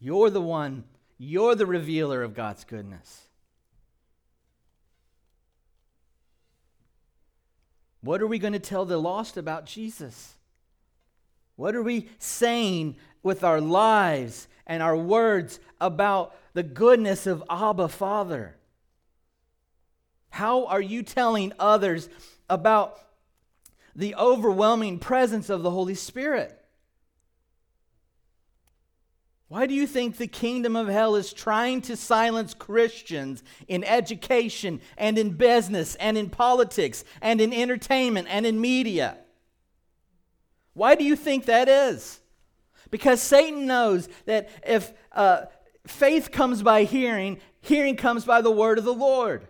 You're 0.00 0.30
the 0.30 0.40
one, 0.40 0.84
you're 1.18 1.54
the 1.54 1.66
revealer 1.66 2.22
of 2.22 2.34
God's 2.34 2.64
goodness. 2.64 3.28
What 8.00 8.22
are 8.22 8.26
we 8.26 8.38
going 8.38 8.52
to 8.52 8.58
tell 8.58 8.84
the 8.84 8.96
lost 8.96 9.36
about 9.36 9.66
Jesus? 9.66 10.34
What 11.56 11.74
are 11.74 11.82
we 11.82 12.08
saying 12.18 12.96
with 13.22 13.42
our 13.42 13.60
lives 13.60 14.46
and 14.66 14.82
our 14.82 14.96
words 14.96 15.58
about 15.80 16.36
the 16.54 16.62
goodness 16.62 17.26
of 17.26 17.42
Abba 17.50 17.88
Father? 17.88 18.54
How 20.30 20.66
are 20.66 20.80
you 20.80 21.02
telling 21.02 21.52
others 21.58 22.08
about 22.48 23.00
the 23.96 24.14
overwhelming 24.14 25.00
presence 25.00 25.50
of 25.50 25.62
the 25.62 25.70
Holy 25.70 25.96
Spirit? 25.96 26.57
Why 29.48 29.64
do 29.64 29.72
you 29.72 29.86
think 29.86 30.16
the 30.16 30.26
kingdom 30.26 30.76
of 30.76 30.88
hell 30.88 31.16
is 31.16 31.32
trying 31.32 31.80
to 31.82 31.96
silence 31.96 32.52
Christians 32.52 33.42
in 33.66 33.82
education 33.82 34.80
and 34.98 35.16
in 35.16 35.30
business 35.30 35.94
and 35.94 36.18
in 36.18 36.28
politics 36.28 37.02
and 37.22 37.40
in 37.40 37.54
entertainment 37.54 38.28
and 38.30 38.44
in 38.44 38.60
media? 38.60 39.16
Why 40.74 40.94
do 40.94 41.02
you 41.02 41.16
think 41.16 41.46
that 41.46 41.66
is? 41.66 42.20
Because 42.90 43.22
Satan 43.22 43.66
knows 43.66 44.08
that 44.26 44.50
if 44.66 44.92
uh, 45.12 45.46
faith 45.86 46.30
comes 46.30 46.62
by 46.62 46.84
hearing, 46.84 47.40
hearing 47.62 47.96
comes 47.96 48.26
by 48.26 48.42
the 48.42 48.50
word 48.50 48.76
of 48.76 48.84
the 48.84 48.94
Lord. 48.94 49.48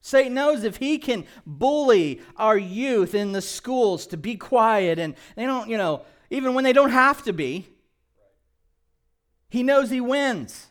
Satan 0.00 0.34
knows 0.34 0.64
if 0.64 0.78
he 0.78 0.98
can 0.98 1.24
bully 1.46 2.20
our 2.36 2.58
youth 2.58 3.14
in 3.14 3.30
the 3.30 3.42
schools 3.42 4.08
to 4.08 4.16
be 4.16 4.34
quiet 4.34 4.98
and 4.98 5.14
they 5.36 5.46
don't, 5.46 5.68
you 5.68 5.78
know, 5.78 6.02
even 6.30 6.54
when 6.54 6.64
they 6.64 6.72
don't 6.72 6.90
have 6.90 7.22
to 7.24 7.32
be, 7.32 7.68
he 9.50 9.62
knows 9.62 9.90
he 9.90 10.00
wins. 10.00 10.68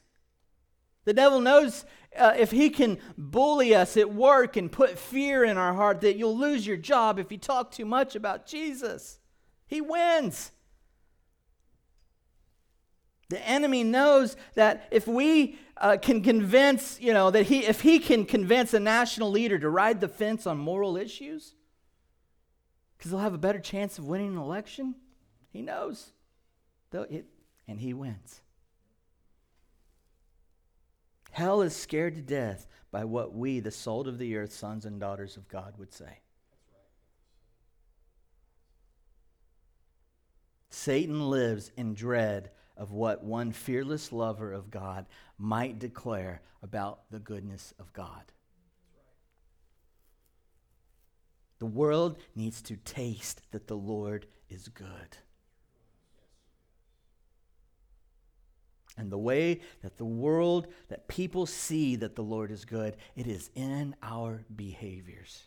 The 1.06 1.14
devil 1.14 1.40
knows 1.40 1.86
uh, 2.18 2.34
if 2.38 2.52
he 2.52 2.70
can 2.70 2.98
bully 3.18 3.76
us 3.76 3.98
at 3.98 4.14
work 4.14 4.58
and 4.58 4.72
put 4.72 4.98
fear 4.98 5.44
in 5.44 5.58
our 5.58 5.74
heart 5.74 6.02
that 6.02 6.16
you'll 6.16 6.38
lose 6.38 6.66
your 6.66 6.78
job 6.78 7.20
if 7.20 7.32
you 7.32 7.38
talk 7.38 7.72
too 7.72 7.86
much 7.86 8.16
about 8.16 8.48
Jesus, 8.48 9.20
he 9.68 9.82
wins. 9.82 10.52
The 13.30 13.48
enemy 13.48 13.84
knows 13.84 14.36
that 14.56 14.88
if 14.92 15.08
we 15.08 15.60
uh, 15.78 15.98
can 16.02 16.24
convince, 16.24 17.00
you 17.00 17.14
know, 17.14 17.30
that 17.30 17.46
he, 17.46 17.60
if 17.66 17.82
he 17.82 18.00
can 18.00 18.26
convince 18.26 18.74
a 18.74 18.80
national 18.80 19.30
leader 19.30 19.60
to 19.60 19.70
ride 19.70 20.02
the 20.02 20.08
fence 20.08 20.48
on 20.48 20.58
moral 20.58 20.98
issues, 20.98 21.54
because 22.98 23.12
they'll 23.12 23.20
have 23.20 23.36
a 23.36 23.38
better 23.38 23.60
chance 23.60 24.00
of 24.00 24.06
winning 24.06 24.34
an 24.34 24.38
election, 24.38 24.96
he 25.52 25.62
knows. 25.62 26.12
It, 26.92 27.26
and 27.68 27.80
he 27.80 27.94
wins. 27.94 28.42
Hell 31.32 31.62
is 31.62 31.76
scared 31.76 32.16
to 32.16 32.22
death 32.22 32.68
by 32.92 33.06
what 33.06 33.34
we, 33.34 33.60
the 33.60 33.72
salt 33.72 34.08
of 34.08 34.18
the 34.18 34.36
earth, 34.36 34.52
sons 34.52 34.86
and 34.86 35.00
daughters 35.00 35.38
of 35.38 35.48
God, 35.48 35.76
would 35.78 35.94
say. 35.94 36.20
Satan 40.70 41.30
lives 41.30 41.72
in 41.78 41.94
dread 41.94 42.52
of 42.78 42.92
what 42.92 43.24
one 43.24 43.52
fearless 43.52 44.12
lover 44.12 44.54
of 44.54 44.72
God 44.72 45.06
might 45.38 45.80
declare 45.80 46.42
about 46.64 47.02
the 47.12 47.20
goodness 47.20 47.74
of 47.80 47.92
God. 47.94 48.24
The 51.60 51.66
world 51.66 52.18
needs 52.36 52.62
to 52.64 52.78
taste 52.78 53.42
that 53.52 53.68
the 53.68 53.76
Lord 53.76 54.26
is 54.50 54.70
good. 54.70 55.18
And 59.00 59.10
the 59.10 59.18
way 59.18 59.62
that 59.82 59.98
the 59.98 60.06
world, 60.06 60.68
that 60.90 61.08
people 61.08 61.46
see 61.46 61.96
that 61.96 62.16
the 62.18 62.22
Lord 62.22 62.52
is 62.52 62.66
good, 62.66 62.98
it 63.16 63.28
is 63.28 63.50
in 63.56 63.96
our 64.04 64.44
behaviors. 64.54 65.44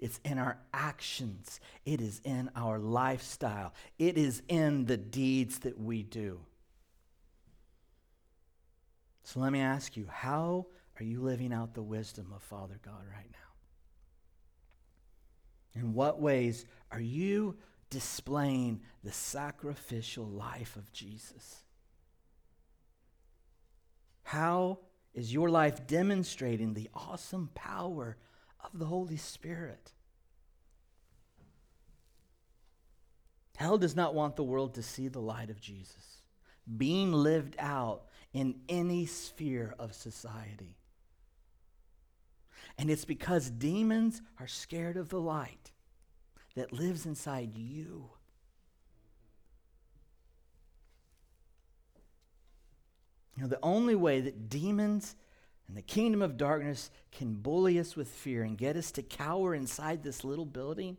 It's 0.00 0.18
in 0.24 0.38
our 0.38 0.58
actions. 0.74 1.60
It 1.86 2.00
is 2.00 2.20
in 2.24 2.50
our 2.56 2.80
lifestyle. 2.80 3.72
It 4.00 4.18
is 4.18 4.42
in 4.48 4.86
the 4.86 4.96
deeds 4.96 5.60
that 5.60 5.78
we 5.78 6.02
do. 6.02 6.40
So 9.22 9.38
let 9.38 9.52
me 9.52 9.60
ask 9.60 9.96
you 9.96 10.08
how 10.10 10.66
are 10.98 11.04
you 11.04 11.20
living 11.22 11.52
out 11.52 11.74
the 11.74 11.82
wisdom 11.82 12.32
of 12.34 12.42
Father 12.42 12.80
God 12.84 13.04
right 13.08 13.30
now? 13.30 13.38
In 15.80 15.94
what 15.94 16.20
ways 16.20 16.66
are 16.90 17.00
you 17.00 17.56
displaying 17.88 18.80
the 19.04 19.12
sacrificial 19.12 20.26
life 20.26 20.74
of 20.74 20.92
Jesus? 20.92 21.62
How 24.22 24.78
is 25.14 25.32
your 25.32 25.50
life 25.50 25.86
demonstrating 25.86 26.74
the 26.74 26.88
awesome 26.94 27.50
power 27.54 28.16
of 28.60 28.78
the 28.78 28.86
Holy 28.86 29.16
Spirit? 29.16 29.92
Hell 33.56 33.78
does 33.78 33.94
not 33.94 34.14
want 34.14 34.36
the 34.36 34.42
world 34.42 34.74
to 34.74 34.82
see 34.82 35.08
the 35.08 35.20
light 35.20 35.50
of 35.50 35.60
Jesus 35.60 36.22
being 36.76 37.12
lived 37.12 37.56
out 37.58 38.04
in 38.32 38.54
any 38.68 39.06
sphere 39.06 39.74
of 39.78 39.94
society. 39.94 40.76
And 42.78 42.90
it's 42.90 43.04
because 43.04 43.50
demons 43.50 44.22
are 44.40 44.46
scared 44.46 44.96
of 44.96 45.08
the 45.08 45.20
light 45.20 45.72
that 46.54 46.72
lives 46.72 47.04
inside 47.06 47.56
you. 47.56 48.10
You 53.36 53.42
know, 53.42 53.48
the 53.48 53.58
only 53.62 53.94
way 53.94 54.20
that 54.20 54.48
demons 54.48 55.16
and 55.68 55.76
the 55.76 55.82
kingdom 55.82 56.20
of 56.20 56.36
darkness 56.36 56.90
can 57.12 57.34
bully 57.34 57.78
us 57.78 57.96
with 57.96 58.08
fear 58.08 58.42
and 58.42 58.58
get 58.58 58.76
us 58.76 58.90
to 58.92 59.02
cower 59.02 59.54
inside 59.54 60.02
this 60.02 60.22
little 60.22 60.44
building 60.44 60.98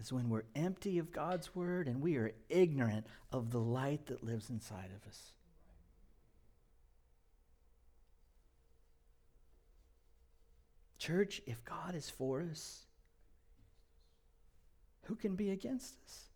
is 0.00 0.12
when 0.12 0.30
we're 0.30 0.44
empty 0.56 0.98
of 0.98 1.12
God's 1.12 1.54
word 1.54 1.86
and 1.86 2.00
we 2.00 2.16
are 2.16 2.32
ignorant 2.48 3.06
of 3.32 3.50
the 3.50 3.60
light 3.60 4.06
that 4.06 4.24
lives 4.24 4.48
inside 4.50 4.90
of 4.96 5.06
us. 5.06 5.32
Church, 10.98 11.40
if 11.46 11.64
God 11.64 11.94
is 11.94 12.10
for 12.10 12.42
us, 12.42 12.86
who 15.04 15.14
can 15.14 15.34
be 15.34 15.50
against 15.50 15.96
us? 16.04 16.29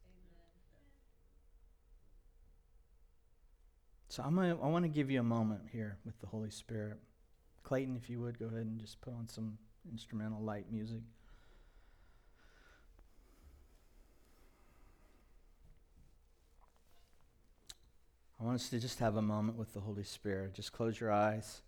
So 4.14 4.22
I'm 4.22 4.36
gonna, 4.36 4.56
I 4.62 4.68
want 4.68 4.84
to 4.84 4.88
give 4.88 5.10
you 5.10 5.18
a 5.18 5.24
moment 5.24 5.62
here 5.72 5.98
with 6.06 6.16
the 6.20 6.28
Holy 6.28 6.50
Spirit. 6.50 6.98
Clayton, 7.64 7.96
if 7.96 8.08
you 8.08 8.20
would, 8.20 8.38
go 8.38 8.46
ahead 8.46 8.60
and 8.60 8.78
just 8.78 9.00
put 9.00 9.12
on 9.12 9.26
some 9.26 9.58
instrumental 9.90 10.40
light 10.40 10.66
music. 10.70 11.00
I 18.40 18.44
want 18.44 18.54
us 18.54 18.68
to 18.68 18.78
just 18.78 19.00
have 19.00 19.16
a 19.16 19.22
moment 19.22 19.58
with 19.58 19.72
the 19.72 19.80
Holy 19.80 20.04
Spirit. 20.04 20.54
Just 20.54 20.72
close 20.72 21.00
your 21.00 21.10
eyes. 21.10 21.62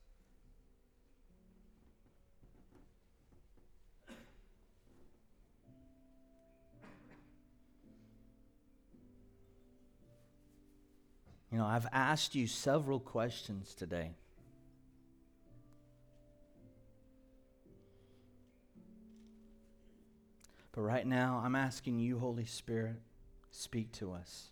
You 11.56 11.62
know, 11.62 11.68
I've 11.68 11.86
asked 11.90 12.34
you 12.34 12.46
several 12.46 13.00
questions 13.00 13.74
today. 13.74 14.10
But 20.72 20.82
right 20.82 21.06
now, 21.06 21.40
I'm 21.42 21.56
asking 21.56 21.98
you, 21.98 22.18
Holy 22.18 22.44
Spirit, 22.44 22.96
speak 23.50 23.90
to 23.92 24.12
us 24.12 24.50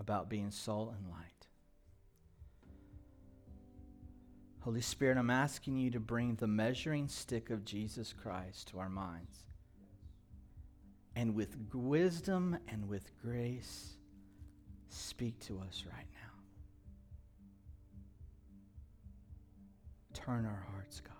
about 0.00 0.30
being 0.30 0.50
salt 0.50 0.94
and 0.96 1.10
light. 1.10 1.48
Holy 4.60 4.80
Spirit, 4.80 5.18
I'm 5.18 5.28
asking 5.28 5.76
you 5.76 5.90
to 5.90 6.00
bring 6.00 6.36
the 6.36 6.46
measuring 6.46 7.08
stick 7.08 7.50
of 7.50 7.66
Jesus 7.66 8.14
Christ 8.14 8.68
to 8.68 8.78
our 8.78 8.88
minds. 8.88 9.44
And 11.14 11.34
with 11.34 11.58
wisdom 11.74 12.56
and 12.68 12.88
with 12.88 13.10
grace, 13.22 13.95
Speak 14.88 15.38
to 15.40 15.60
us 15.68 15.84
right 15.92 16.06
now. 16.14 16.32
Turn 20.14 20.46
our 20.46 20.66
hearts, 20.72 21.00
God. 21.00 21.15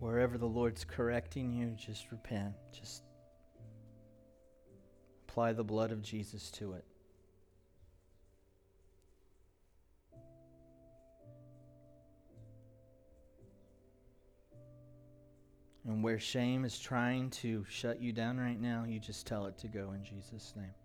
Wherever 0.00 0.38
the 0.38 0.46
Lord's 0.46 0.82
correcting 0.84 1.52
you, 1.52 1.76
just 1.76 2.10
repent. 2.10 2.54
Just 2.72 3.02
apply 5.28 5.52
the 5.52 5.62
blood 5.62 5.92
of 5.92 6.02
Jesus 6.02 6.50
to 6.52 6.72
it. 6.72 6.84
And 15.86 16.02
where 16.02 16.18
shame 16.18 16.64
is 16.64 16.78
trying 16.78 17.28
to 17.30 17.66
shut 17.68 18.00
you 18.00 18.12
down 18.12 18.38
right 18.38 18.60
now, 18.60 18.84
you 18.88 19.00
just 19.00 19.26
tell 19.26 19.46
it 19.46 19.58
to 19.58 19.68
go 19.68 19.92
in 19.92 20.02
Jesus' 20.02 20.54
name. 20.56 20.79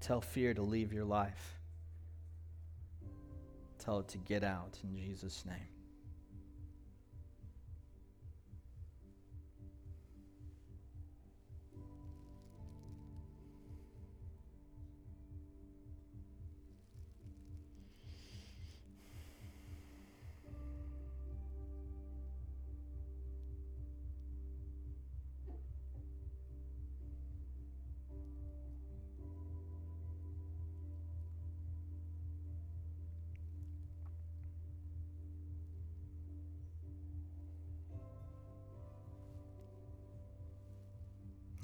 Tell 0.00 0.20
fear 0.20 0.54
to 0.54 0.62
leave 0.62 0.92
your 0.92 1.04
life. 1.04 1.58
Tell 3.78 4.00
it 4.00 4.08
to 4.08 4.18
get 4.18 4.42
out 4.44 4.78
in 4.82 4.96
Jesus' 4.96 5.44
name. 5.46 5.79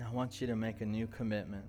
I 0.06 0.10
want 0.10 0.40
you 0.40 0.46
to 0.46 0.54
make 0.54 0.82
a 0.82 0.86
new 0.86 1.08
commitment. 1.08 1.64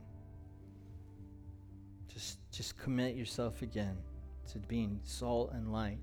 Just, 2.07 2.37
just 2.51 2.77
commit 2.77 3.15
yourself 3.15 3.63
again 3.63 3.97
to 4.51 4.59
being 4.59 4.99
salt 5.03 5.53
and 5.53 5.73
light. 5.73 5.97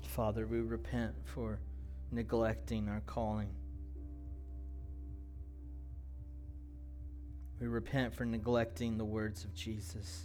Father, 0.00 0.46
we 0.46 0.60
repent 0.60 1.14
for 1.24 1.60
neglecting 2.10 2.88
our 2.88 3.02
calling. 3.06 3.50
We 7.60 7.66
repent 7.66 8.14
for 8.14 8.24
neglecting 8.24 8.96
the 8.96 9.04
words 9.04 9.44
of 9.44 9.54
Jesus. 9.54 10.24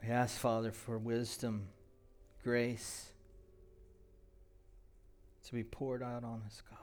We 0.00 0.08
ask, 0.08 0.38
Father, 0.38 0.70
for 0.70 0.96
wisdom, 0.96 1.66
grace 2.44 3.10
to 5.46 5.52
be 5.52 5.64
poured 5.64 6.02
out 6.02 6.22
on 6.22 6.42
us, 6.46 6.62
God. 6.70 6.78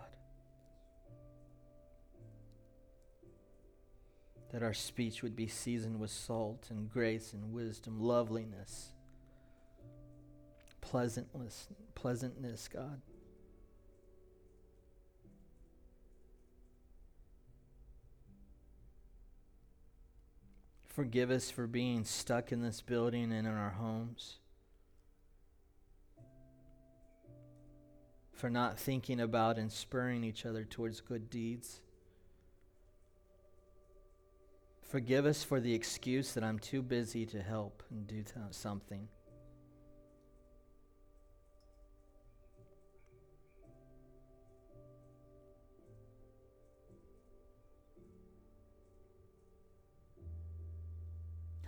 That 4.51 4.63
our 4.63 4.73
speech 4.73 5.23
would 5.23 5.35
be 5.35 5.47
seasoned 5.47 5.99
with 5.99 6.11
salt 6.11 6.67
and 6.69 6.89
grace 6.89 7.31
and 7.31 7.53
wisdom, 7.53 8.01
loveliness, 8.01 8.91
pleasantness, 10.89 11.67
pleasantness, 11.93 12.67
God. 12.67 12.99
Forgive 20.87 21.29
us 21.29 21.51
for 21.51 21.67
being 21.67 22.03
stuck 22.03 22.51
in 22.51 22.63
this 22.63 22.81
building 22.81 23.31
and 23.31 23.45
in 23.45 23.53
our 23.53 23.69
homes. 23.69 24.37
For 28.33 28.49
not 28.49 28.79
thinking 28.79 29.19
about 29.19 29.59
and 29.59 29.71
spurring 29.71 30.23
each 30.23 30.43
other 30.43 30.63
towards 30.63 31.01
good 31.01 31.29
deeds. 31.29 31.81
Forgive 34.81 35.27
us 35.27 35.43
for 35.43 35.59
the 35.59 35.75
excuse 35.75 36.33
that 36.33 36.43
I'm 36.43 36.57
too 36.57 36.81
busy 36.81 37.27
to 37.27 37.43
help 37.43 37.83
and 37.91 38.07
do 38.07 38.23
something. 38.49 39.07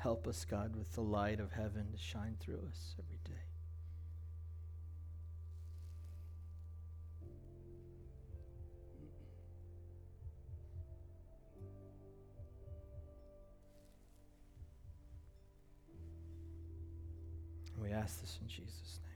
Help 0.01 0.25
us, 0.25 0.45
God, 0.45 0.75
with 0.75 0.91
the 0.93 1.01
light 1.01 1.39
of 1.39 1.51
heaven 1.51 1.91
to 1.91 1.97
shine 1.99 2.35
through 2.39 2.59
us 2.67 2.95
every 2.97 3.19
day. 3.23 3.39
We 17.77 17.91
ask 17.91 18.21
this 18.21 18.39
in 18.41 18.47
Jesus' 18.47 18.99
name. 19.03 19.10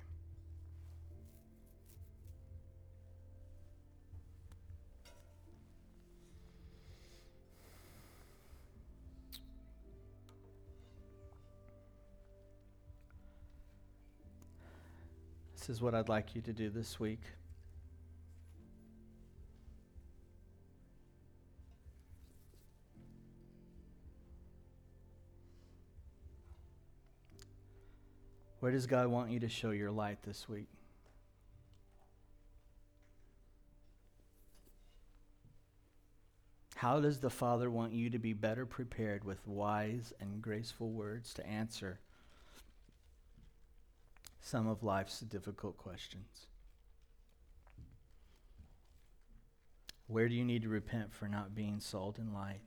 This 15.65 15.77
is 15.77 15.81
what 15.81 15.95
I'd 15.95 16.09
like 16.09 16.35
you 16.35 16.41
to 16.41 16.53
do 16.53 16.69
this 16.69 16.99
week. 16.99 17.21
Where 28.59 28.71
does 28.71 28.85
God 28.85 29.07
want 29.07 29.31
you 29.31 29.39
to 29.39 29.49
show 29.49 29.71
your 29.71 29.89
light 29.89 30.21
this 30.21 30.47
week? 30.47 30.67
How 36.75 36.99
does 36.99 37.17
the 37.17 37.31
Father 37.31 37.71
want 37.71 37.91
you 37.91 38.11
to 38.11 38.19
be 38.19 38.33
better 38.33 38.67
prepared 38.67 39.23
with 39.23 39.47
wise 39.47 40.13
and 40.19 40.43
graceful 40.43 40.91
words 40.91 41.33
to 41.33 41.47
answer 41.47 41.99
some 44.45 44.67
of 44.67 44.83
life's 44.83 45.21
difficult 45.21 45.75
questions? 45.75 46.45
Where 50.05 50.29
do 50.29 50.35
you 50.35 50.45
need 50.45 50.61
to 50.61 50.69
repent 50.69 51.11
for 51.11 51.27
not 51.27 51.55
being 51.55 51.79
salt 51.79 52.19
and 52.19 52.31
light? 52.31 52.61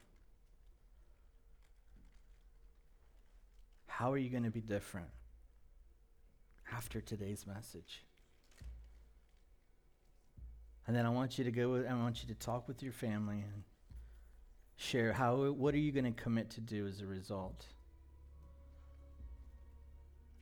How 3.87 4.13
are 4.13 4.19
you 4.19 4.29
going 4.29 4.43
to 4.43 4.51
be 4.51 4.61
different 4.61 5.07
after 6.73 7.01
today's 7.01 7.47
message? 7.47 8.05
And 10.89 10.97
then 10.97 11.07
I 11.07 11.11
want 11.11 11.39
you 11.39 11.45
to 11.45 11.53
go, 11.53 11.69
with, 11.69 11.87
I 11.87 11.95
want 11.95 12.23
you 12.23 12.35
to 12.35 12.41
talk 12.41 12.67
with 12.67 12.83
your 12.83 12.93
family 12.93 13.37
and 13.37 13.63
share 14.75 15.13
how, 15.13 15.53
what 15.53 15.75
are 15.75 15.79
you 15.79 15.93
going 15.93 16.13
to 16.13 16.23
commit 16.23 16.51
to 16.51 16.61
do 16.61 16.89
as 16.89 17.01
a 17.03 17.07
result? 17.07 17.67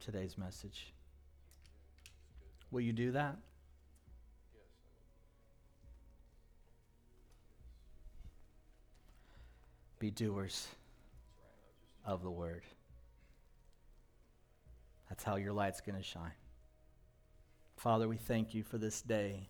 Today's 0.01 0.39
message. 0.39 0.95
Will 2.77 2.83
you 2.83 2.93
do 2.93 3.13
that? 3.13 3.39
Be 9.99 10.11
doers 10.11 10.69
of 12.05 12.23
the 12.23 12.31
word. 12.31 12.65
That's 15.09 15.25
how 15.25 15.37
your 15.37 15.55
light's 15.55 15.81
going 15.81 15.97
to 15.97 16.03
shine. 16.03 16.33
Father, 17.79 18.09
we 18.09 18.19
thank 18.19 18.53
you 18.53 18.63
for 18.63 18.77
this 18.77 19.01
day. 19.01 19.49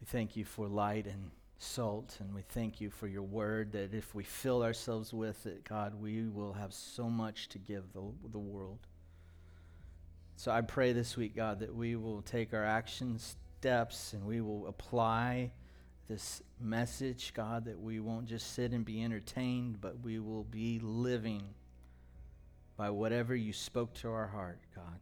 We 0.00 0.06
thank 0.06 0.34
you 0.34 0.44
for 0.44 0.66
light 0.66 1.06
and 1.06 1.30
salt, 1.58 2.16
and 2.18 2.34
we 2.34 2.42
thank 2.42 2.80
you 2.80 2.90
for 2.90 3.06
your 3.06 3.22
word 3.22 3.70
that 3.74 3.94
if 3.94 4.12
we 4.12 4.24
fill 4.24 4.64
ourselves 4.64 5.12
with 5.12 5.46
it, 5.46 5.62
God, 5.62 5.94
we 5.94 6.26
will 6.26 6.54
have 6.54 6.74
so 6.74 7.08
much 7.08 7.48
to 7.50 7.58
give 7.58 7.92
the, 7.92 8.02
the 8.32 8.40
world. 8.40 8.88
So 10.36 10.50
I 10.50 10.60
pray 10.60 10.92
this 10.92 11.16
week, 11.16 11.36
God, 11.36 11.60
that 11.60 11.74
we 11.74 11.96
will 11.96 12.22
take 12.22 12.52
our 12.52 12.64
action 12.64 13.18
steps 13.18 14.12
and 14.12 14.24
we 14.24 14.40
will 14.40 14.66
apply 14.66 15.52
this 16.08 16.42
message, 16.60 17.32
God, 17.34 17.66
that 17.66 17.80
we 17.80 18.00
won't 18.00 18.26
just 18.26 18.54
sit 18.54 18.72
and 18.72 18.84
be 18.84 19.02
entertained, 19.02 19.80
but 19.80 20.00
we 20.00 20.18
will 20.18 20.44
be 20.44 20.80
living 20.80 21.42
by 22.76 22.90
whatever 22.90 23.36
you 23.36 23.52
spoke 23.52 23.94
to 23.94 24.10
our 24.10 24.26
heart, 24.26 24.58
God. 24.74 24.98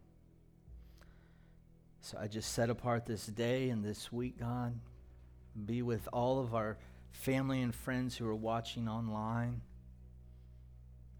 So 2.01 2.17
I 2.19 2.27
just 2.27 2.53
set 2.53 2.69
apart 2.69 3.05
this 3.05 3.25
day 3.25 3.69
and 3.69 3.83
this 3.83 4.11
week, 4.11 4.39
God. 4.39 4.73
Be 5.65 5.81
with 5.81 6.07
all 6.13 6.39
of 6.39 6.53
our 6.55 6.77
family 7.11 7.61
and 7.61 7.73
friends 7.73 8.17
who 8.17 8.27
are 8.27 8.35
watching 8.35 8.87
online, 8.87 9.61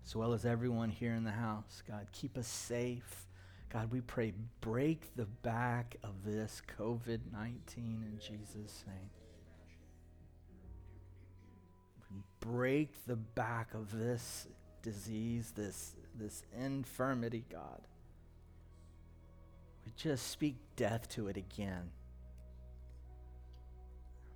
as 0.05 0.16
well 0.16 0.34
as 0.34 0.45
everyone 0.45 0.89
here 0.89 1.14
in 1.14 1.24
the 1.24 1.32
house. 1.32 1.84
God, 1.88 2.07
keep 2.12 2.38
us 2.38 2.47
safe. 2.47 3.28
God, 3.72 3.89
we 3.91 4.01
pray, 4.01 4.34
break 4.59 5.15
the 5.15 5.26
back 5.26 5.95
of 6.03 6.26
this 6.26 6.61
COVID 6.78 7.19
19 7.32 7.59
in 7.78 8.19
Jesus' 8.19 8.84
name. 8.86 9.09
Break 12.41 13.05
the 13.05 13.15
back 13.15 13.74
of 13.74 13.97
this 13.97 14.47
disease, 14.82 15.53
this, 15.55 15.95
this 16.15 16.43
infirmity, 16.59 17.45
God. 17.49 17.82
We 19.86 19.93
just 19.95 20.28
speak 20.28 20.57
death 20.76 21.07
to 21.09 21.28
it 21.28 21.38
again. 21.38 21.91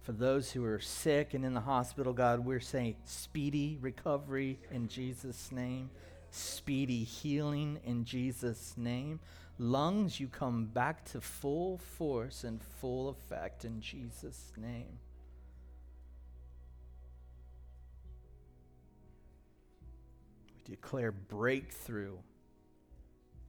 For 0.02 0.12
those 0.14 0.52
who 0.52 0.64
are 0.64 0.80
sick 0.80 1.34
and 1.34 1.44
in 1.44 1.56
the 1.56 1.62
hospital, 1.62 2.14
God, 2.14 2.46
we're 2.46 2.60
saying 2.60 2.96
speedy 3.06 3.80
recovery 3.82 4.60
in 4.72 4.88
Jesus' 4.88 5.52
name, 5.52 5.90
speedy 6.36 7.04
healing 7.04 7.80
in 7.84 8.06
Jesus' 8.06 8.74
name. 8.78 9.20
Lungs, 9.58 10.20
you 10.20 10.28
come 10.28 10.66
back 10.66 11.06
to 11.06 11.22
full 11.22 11.78
force 11.78 12.44
and 12.44 12.62
full 12.62 13.10
effect 13.10 13.64
in 13.64 13.80
Jesus' 13.80 14.52
name. 14.58 15.00
We 20.48 20.76
declare 20.76 21.12
breakthrough 21.12 22.18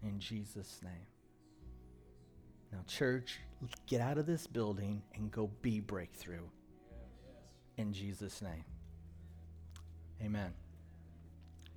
in 0.03 0.21
Jesus' 0.21 0.81
name. 0.83 1.07
Now, 2.73 2.79
church, 2.87 3.41
get 3.87 4.01
out 4.01 4.19
of 4.19 4.27
this 4.27 4.47
building 4.47 5.03
and 5.15 5.31
go 5.31 5.51
be 5.63 5.81
breakthrough 5.81 6.47
in 7.77 7.93
Jesus' 7.93 8.43
name. 8.43 8.65
Amen. 10.23 10.53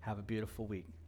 Have 0.01 0.19
a 0.19 0.23
beautiful 0.23 0.65
week. 0.65 0.98